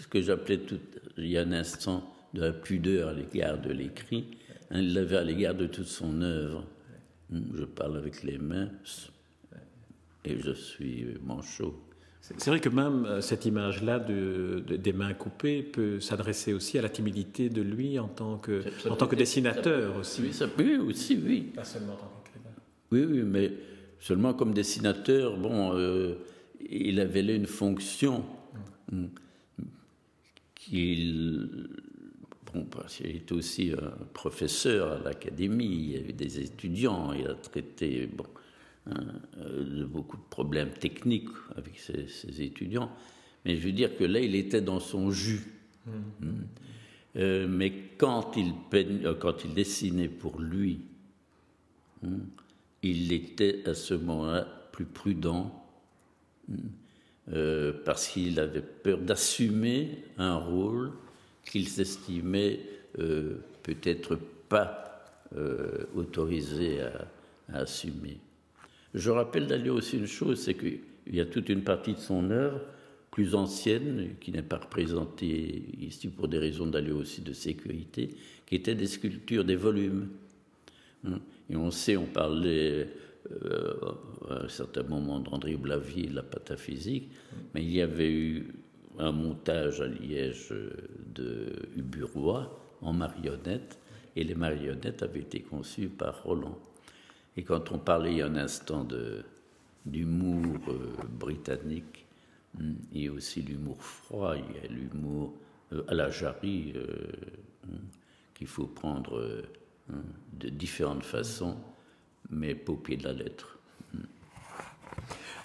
que 0.08 0.22
j'appelais 0.22 0.58
tout, 0.58 0.80
il 1.18 1.26
y 1.26 1.36
a 1.36 1.42
un 1.42 1.52
instant 1.52 2.14
de 2.32 2.40
la 2.40 2.52
pudeur 2.52 3.10
à 3.10 3.12
l'égard 3.12 3.60
de 3.60 3.70
l'écrit. 3.70 4.38
Il 4.72 4.94
l'avait 4.94 5.18
à 5.18 5.24
l'égard 5.24 5.54
de 5.54 5.66
toute 5.66 5.86
son 5.86 6.22
œuvre. 6.22 6.64
Je 7.30 7.64
parle 7.64 7.98
avec 7.98 8.22
les 8.22 8.38
mains 8.38 8.70
et 10.24 10.38
je 10.38 10.52
suis 10.52 11.06
manchot. 11.22 11.78
C'est 12.20 12.50
vrai 12.50 12.60
que 12.60 12.68
même 12.68 13.06
euh, 13.06 13.20
cette 13.20 13.44
image-là 13.44 13.98
de, 13.98 14.62
des 14.66 14.92
mains 14.92 15.14
coupées 15.14 15.62
peut 15.62 16.00
s'adresser 16.00 16.52
aussi 16.52 16.78
à 16.78 16.82
la 16.82 16.88
timidité 16.88 17.48
de 17.48 17.62
lui 17.62 17.98
en 17.98 18.08
tant 18.08 18.38
que, 18.38 18.62
en 18.88 18.94
tant 18.94 19.06
que 19.06 19.16
dessinateur 19.16 19.96
aussi. 19.96 20.22
Oui, 20.22 20.32
ça 20.32 20.46
peut 20.46 20.78
aussi, 20.78 21.18
oui. 21.24 21.40
Pas 21.54 21.64
seulement 21.64 21.94
en 21.94 21.96
tant 21.96 22.22
qu'écrivain. 22.24 22.54
Oui, 22.92 23.04
oui, 23.04 23.22
mais 23.22 23.52
seulement 23.98 24.34
comme 24.34 24.54
dessinateur, 24.54 25.36
bon, 25.36 25.74
euh, 25.74 26.14
il 26.68 27.00
avait 27.00 27.22
là 27.22 27.34
une 27.34 27.46
fonction 27.46 28.24
mm. 28.92 29.06
qu'il. 30.54 31.68
Bon, 32.52 32.64
parce 32.64 32.96
qu'il 32.96 33.14
était 33.14 33.32
aussi 33.32 33.72
un 33.72 34.04
professeur 34.12 34.92
à 34.92 34.98
l'académie, 34.98 35.66
il 35.66 35.90
y 35.92 35.96
avait 35.96 36.12
des 36.12 36.40
étudiants, 36.40 37.12
il 37.12 37.26
a 37.28 37.34
traité. 37.34 38.08
Bon, 38.12 38.26
de 39.36 39.84
beaucoup 39.84 40.16
de 40.16 40.28
problèmes 40.30 40.70
techniques 40.70 41.28
avec 41.56 41.78
ses, 41.78 42.42
étudiants. 42.42 42.90
Mais 43.44 43.56
je 43.56 43.66
veux 43.66 43.72
dire 43.72 43.96
que 43.96 44.04
là, 44.04 44.20
il 44.20 44.34
était 44.34 44.60
dans 44.60 44.80
son 44.80 45.10
jus. 45.10 45.46
Mmh. 45.86 45.90
Mmh. 46.20 46.30
Euh, 47.16 47.48
mais 47.48 47.72
quand 47.98 48.36
il, 48.36 48.52
euh, 48.74 49.14
quand 49.14 49.44
il 49.44 49.54
dessinait 49.54 50.08
pour 50.08 50.40
lui, 50.40 50.80
mmh, 52.02 52.16
il 52.82 53.12
était 53.12 53.68
à 53.68 53.74
ce 53.74 53.94
moment-là 53.94 54.46
plus 54.72 54.84
prudent 54.86 55.56
parce 57.84 58.08
qu'il 58.08 58.40
avait 58.40 58.60
peur 58.62 58.98
d'assumer 58.98 60.02
un 60.18 60.34
rôle 60.34 60.90
qu'il 61.44 61.68
s'estimait 61.68 62.58
peut-être 63.62 64.18
pas 64.48 65.04
autorisé 65.94 66.80
à, 66.80 67.06
à 67.52 67.58
assumer. 67.58 68.18
Je 68.94 69.10
rappelle 69.10 69.46
d'ailleurs 69.46 69.76
aussi 69.76 69.98
une 69.98 70.06
chose, 70.06 70.40
c'est 70.40 70.54
qu'il 70.54 70.80
y 71.12 71.20
a 71.20 71.26
toute 71.26 71.48
une 71.48 71.62
partie 71.62 71.94
de 71.94 71.98
son 71.98 72.30
œuvre 72.30 72.60
plus 73.10 73.34
ancienne, 73.34 74.14
qui 74.20 74.30
n'est 74.30 74.42
pas 74.42 74.58
représentée 74.58 75.64
ici 75.80 76.08
pour 76.08 76.28
des 76.28 76.38
raisons 76.38 76.66
d'aller 76.66 76.92
aussi 76.92 77.22
de 77.22 77.32
sécurité, 77.32 78.10
qui 78.46 78.54
étaient 78.54 78.74
des 78.74 78.86
sculptures, 78.86 79.44
des 79.44 79.56
volumes. 79.56 80.08
Hein. 81.04 81.20
Et 81.48 81.56
on 81.56 81.70
sait, 81.70 81.96
on 81.96 82.06
parlait 82.06 82.88
euh, 83.42 83.74
à 84.28 84.44
un 84.44 84.48
certain 84.48 84.84
moment 84.84 85.18
d'André 85.18 85.56
Blavier 85.56 86.06
de 86.06 86.14
la 86.14 86.22
pataphysique, 86.22 87.10
mais 87.54 87.62
il 87.62 87.72
y 87.72 87.80
avait 87.80 88.12
eu 88.12 88.54
un 88.98 89.12
montage 89.12 89.80
à 89.80 89.86
Liège 89.86 90.54
de 91.14 91.52
Huburois 91.76 92.58
en 92.80 92.92
marionnettes, 92.92 93.78
et 94.16 94.24
les 94.24 94.34
marionnettes 94.34 95.02
avaient 95.02 95.20
été 95.20 95.40
conçues 95.40 95.88
par 95.88 96.22
Roland. 96.22 96.58
Et 97.40 97.42
quand 97.42 97.72
on 97.72 97.78
parlait 97.78 98.16
y 98.16 98.20
a 98.20 98.26
un 98.26 98.36
instant 98.36 98.86
d'humour 99.86 100.58
euh, 100.68 100.92
britannique, 101.08 102.04
hmm, 102.58 102.72
il 102.92 103.04
y 103.04 103.08
a 103.08 103.12
aussi 103.12 103.40
l'humour 103.40 103.82
froid, 103.82 104.34
il 104.36 104.56
y 104.56 104.66
a 104.66 104.68
l'humour 104.68 105.32
euh, 105.72 105.82
à 105.88 105.94
la 105.94 106.10
jarry 106.10 106.74
euh, 106.76 106.82
hmm, 107.66 107.76
qu'il 108.34 108.46
faut 108.46 108.66
prendre 108.66 109.42
hmm, 109.88 109.94
de 110.34 110.50
différentes 110.50 111.02
façons, 111.02 111.56
mais 112.28 112.54
pas 112.54 112.74
au 112.74 112.76
pied 112.76 112.98
de 112.98 113.04
la 113.04 113.14
lettre. 113.14 113.56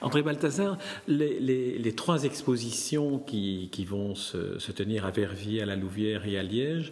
André 0.02 0.22
Balthazar, 0.22 0.78
les, 1.08 1.94
trois 1.96 2.26
expositions 2.26 3.20
qui, 3.20 3.86
vont 3.88 4.16
se, 4.16 4.72
tenir 4.74 5.06
à 5.06 5.12
Verviers, 5.12 5.62
à 5.62 5.66
la 5.66 5.78
Louvière 5.78 6.28
et 6.28 6.38
à 6.38 6.44
Liège 6.44 6.92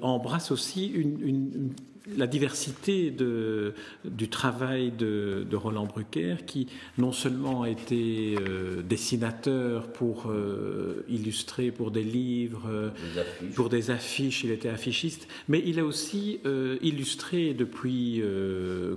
embrassent 0.00 0.52
aussi 0.52 0.86
une 0.86 1.74
la 2.16 2.26
diversité 2.26 3.10
de, 3.10 3.74
du 4.04 4.28
travail 4.28 4.90
de, 4.90 5.46
Roland 5.52 5.86
Brucker, 5.86 6.36
qui 6.46 6.68
non 6.98 7.12
seulement 7.12 7.62
a 7.62 7.70
été 7.70 8.36
euh, 8.40 8.82
dessinateur 8.82 9.88
pour 9.88 10.26
euh, 10.30 11.04
illustrer 11.08 11.70
pour 11.70 11.90
des 11.90 12.04
livres, 12.04 12.68
euh, 12.68 12.90
pour 13.54 13.68
des 13.68 13.90
affiches, 13.90 14.44
il 14.44 14.50
était 14.50 14.68
affichiste, 14.68 15.28
mais 15.48 15.62
il 15.64 15.80
a 15.80 15.84
aussi 15.84 16.40
illustré 16.82 17.54
depuis 17.54 18.22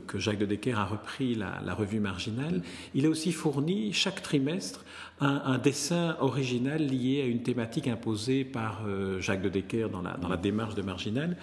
que 0.07 0.19
Jacques 0.19 0.37
de 0.37 0.45
Decker 0.45 0.77
a 0.77 0.85
repris 0.85 1.35
la, 1.35 1.73
revue 1.73 1.99
marginale, 1.99 2.61
il 2.93 3.05
a 3.05 3.09
aussi 3.09 3.31
fourni 3.31 3.93
chaque 3.93 4.21
trimestre 4.21 4.83
un, 5.19 5.57
dessin 5.57 6.17
original 6.19 6.85
lié 6.85 7.21
à 7.21 7.25
une 7.25 7.43
thématique 7.43 7.87
imposée 7.87 8.43
par 8.43 8.83
Jacques 9.19 9.41
de 9.41 9.49
Decker 9.49 9.89
dans 9.89 10.01
la, 10.01 10.17
dans 10.17 10.29
la 10.29 10.37
démarche 10.37 10.75
de 10.75 10.81
marginale. 10.81 11.37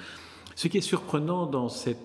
Ce 0.58 0.66
qui 0.66 0.78
est 0.78 0.80
surprenant 0.80 1.48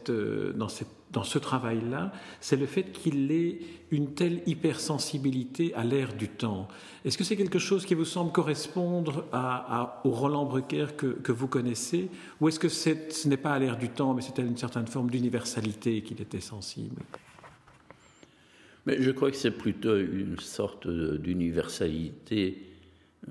euh, 0.09 0.53
dans, 0.53 1.23
ce 1.23 1.39
travail-là, 1.39 2.13
c'est 2.39 2.55
le 2.55 2.67
fait 2.67 2.83
qu'il 2.91 3.31
ait 3.31 3.57
une 3.89 4.13
telle 4.13 4.43
hypersensibilité 4.45 5.73
à 5.73 5.83
l'ère 5.83 6.13
du 6.13 6.29
temps. 6.29 6.67
Est-ce 7.03 7.17
que 7.17 7.23
c'est 7.23 7.35
quelque 7.35 7.57
chose 7.57 7.83
qui 7.83 7.95
vous 7.95 8.05
semble 8.05 8.31
correspondre 8.31 9.25
à, 9.31 10.03
au 10.05 10.11
Roland 10.11 10.45
Brucker 10.45 10.85
que, 10.95 11.31
vous 11.31 11.47
connaissez 11.47 12.11
Ou 12.41 12.47
est-ce 12.47 12.59
que 12.59 12.69
ce 12.69 13.27
n'est 13.27 13.37
pas 13.37 13.53
à 13.53 13.57
l'ère 13.57 13.75
du 13.75 13.89
temps, 13.89 14.13
mais 14.13 14.21
c'était 14.21 14.43
une 14.43 14.55
certaine 14.55 14.85
forme 14.85 15.09
d'universalité 15.09 16.03
qu'il 16.03 16.21
était 16.21 16.39
sensible? 16.39 17.01
Mais 18.85 19.01
je 19.01 19.09
crois 19.09 19.31
que 19.31 19.37
c'est 19.37 19.57
plutôt 19.57 19.97
une 19.97 20.37
sorte 20.37 20.87
d'universalité. 20.87 22.67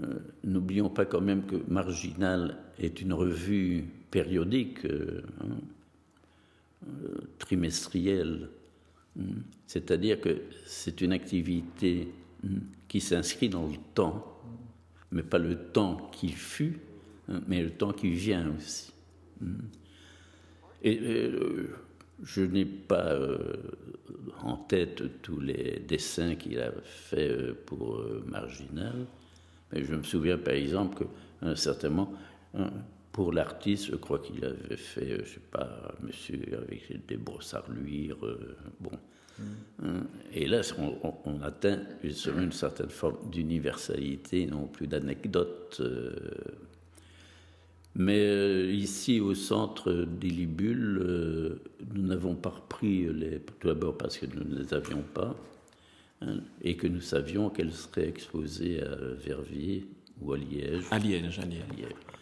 Euh, 0.03 0.19
n'oublions 0.43 0.91
pas 0.91 1.05
quand 1.05 1.21
même 1.21 1.47
que 1.47 1.63
Marginal 1.69 2.59
est 2.81 3.01
une 3.01 3.13
revue 3.13 4.02
périodique, 4.13 4.85
euh, 4.85 5.23
hein, 5.41 5.59
euh, 6.87 7.17
trimestrielle. 7.39 8.51
Hein. 9.19 9.41
C'est-à-dire 9.67 10.21
que 10.21 10.43
c'est 10.67 11.01
une 11.01 11.13
activité 11.13 12.09
hein, 12.45 12.61
qui 12.87 13.01
s'inscrit 13.01 13.49
dans 13.49 13.67
le 13.67 13.79
temps, 13.95 14.39
mais 15.11 15.25
pas 15.25 15.39
le 15.39 15.57
temps 15.57 16.11
qui 16.13 16.29
fut, 16.29 16.79
mais 17.49 17.63
le 17.63 17.71
temps 17.71 17.93
qui 17.93 18.11
vient 18.11 18.55
aussi. 18.55 18.93
Et 20.83 21.01
euh, 21.01 21.71
je 22.23 22.43
n'ai 22.43 22.67
pas 22.67 23.19
en 24.43 24.57
tête 24.57 25.23
tous 25.23 25.41
les 25.41 25.83
dessins 25.89 26.35
qu'il 26.35 26.61
a 26.61 26.73
fait 26.85 27.55
pour 27.67 28.05
Marginal, 28.27 29.07
mais 29.73 29.85
je 29.85 29.95
me 29.95 30.03
souviens 30.03 30.39
par 30.39 30.55
exemple 30.55 31.05
qu'à 31.05 31.49
un 31.49 31.57
certain 31.57 31.89
moment, 31.91 32.13
pour 33.13 33.33
l'artiste, 33.33 33.91
je 33.91 33.97
crois 33.97 34.19
qu'il 34.19 34.43
avait 34.45 34.77
fait, 34.77 35.23
je 35.25 35.35
sais 35.35 35.41
pas, 35.51 35.95
monsieur 36.03 36.41
avec 36.57 37.07
des 37.07 37.19
brossards 37.19 37.71
luire, 37.71 38.17
euh, 38.25 38.57
bon. 38.81 38.91
Mm. 39.39 39.43
Hein. 39.85 40.07
Et 40.33 40.47
là, 40.47 40.63
on, 41.25 41.43
atteint 41.43 41.79
une 42.03 42.53
certaine 42.53 42.89
forme 42.89 43.31
d'universalité, 43.31 44.47
non 44.47 44.67
plus 44.67 44.87
d'anecdote. 44.87 45.77
Euh. 45.81 46.11
Mais 47.95 48.21
euh, 48.21 48.73
ici, 48.73 49.21
au 49.21 49.35
centre 49.35 49.93
des 49.93 50.31
libules, 50.31 51.61
nous 51.95 52.03
n'avons 52.03 52.35
pas 52.35 52.49
repris 52.49 53.13
les. 53.13 53.41
Tout 53.41 53.69
d'abord 53.69 53.99
parce 53.99 54.17
que 54.17 54.25
nous 54.25 54.45
ne 54.45 54.63
les 54.63 54.73
avions 54.73 55.05
pas, 55.13 55.37
hein, 56.23 56.39
et 56.63 56.79
que 56.79 56.87
nous 56.87 57.03
savions 57.03 57.51
qu'elles 57.51 57.75
seraient 57.75 58.09
exposées 58.09 58.83
à 58.83 58.97
Verviers 58.97 59.87
ou 60.23 60.33
à 60.33 60.39
Liège. 60.39 60.85
À 60.91 60.99
Liège, 60.99 61.39
à 61.39 61.45
Liège. 61.45 61.63
Euh, 61.83 62.22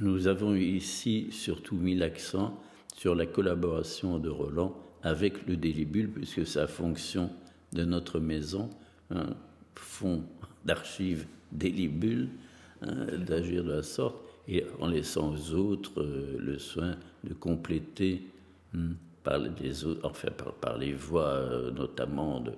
nous 0.00 0.26
avons 0.26 0.54
ici 0.54 1.28
surtout 1.30 1.76
mis 1.76 1.94
l'accent 1.94 2.60
sur 2.96 3.14
la 3.14 3.26
collaboration 3.26 4.18
de 4.18 4.28
Roland 4.28 4.76
avec 5.02 5.46
le 5.46 5.56
Délibule, 5.56 6.10
puisque 6.10 6.46
sa 6.46 6.66
fonction 6.66 7.30
de 7.72 7.84
notre 7.84 8.18
maison, 8.18 8.70
un 9.10 9.34
fonds 9.74 10.24
d'archives 10.64 11.26
Délibule, 11.52 12.28
hein, 12.82 13.06
d'agir 13.18 13.62
de 13.62 13.72
la 13.72 13.82
sorte, 13.82 14.16
et 14.48 14.64
en 14.80 14.88
laissant 14.88 15.32
aux 15.32 15.52
autres 15.54 16.00
euh, 16.02 16.36
le 16.38 16.58
soin 16.58 16.96
de 17.24 17.34
compléter 17.34 18.22
hmm, 18.74 18.92
par, 19.22 19.38
les 19.38 19.84
autres, 19.84 20.00
enfin, 20.04 20.28
par, 20.60 20.78
les 20.78 20.92
voies 20.92 21.28
euh, 21.28 21.70
notamment 21.70 22.40
de 22.40 22.52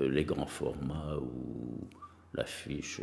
les 0.00 0.24
grands 0.24 0.46
formats 0.46 1.16
ou 1.16 1.86
l'affiche 2.34 3.00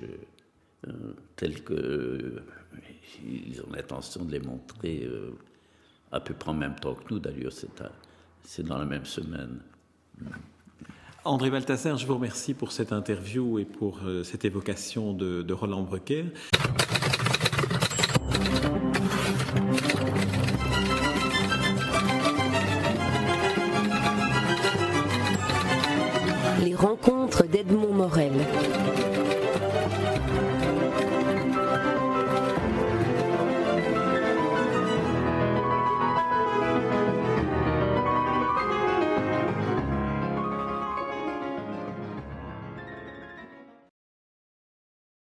tels 1.35 1.63
qu'ils 1.63 3.61
ont 3.61 3.71
l'intention 3.73 4.25
de 4.25 4.31
les 4.31 4.39
montrer 4.39 5.07
à 6.11 6.19
peu 6.19 6.33
près 6.33 6.51
en 6.51 6.55
même 6.55 6.75
temps 6.75 6.95
que 6.95 7.13
nous. 7.13 7.19
D'ailleurs, 7.19 7.53
c'est 8.43 8.63
dans 8.63 8.77
la 8.77 8.85
même 8.85 9.05
semaine. 9.05 9.59
André 11.23 11.51
Balthasar, 11.51 11.97
je 11.97 12.07
vous 12.07 12.15
remercie 12.15 12.55
pour 12.55 12.71
cette 12.71 12.91
interview 12.93 13.59
et 13.59 13.65
pour 13.65 13.99
cette 14.23 14.43
évocation 14.43 15.13
de, 15.13 15.43
de 15.43 15.53
Roland 15.53 15.83
Brequet. 15.83 16.25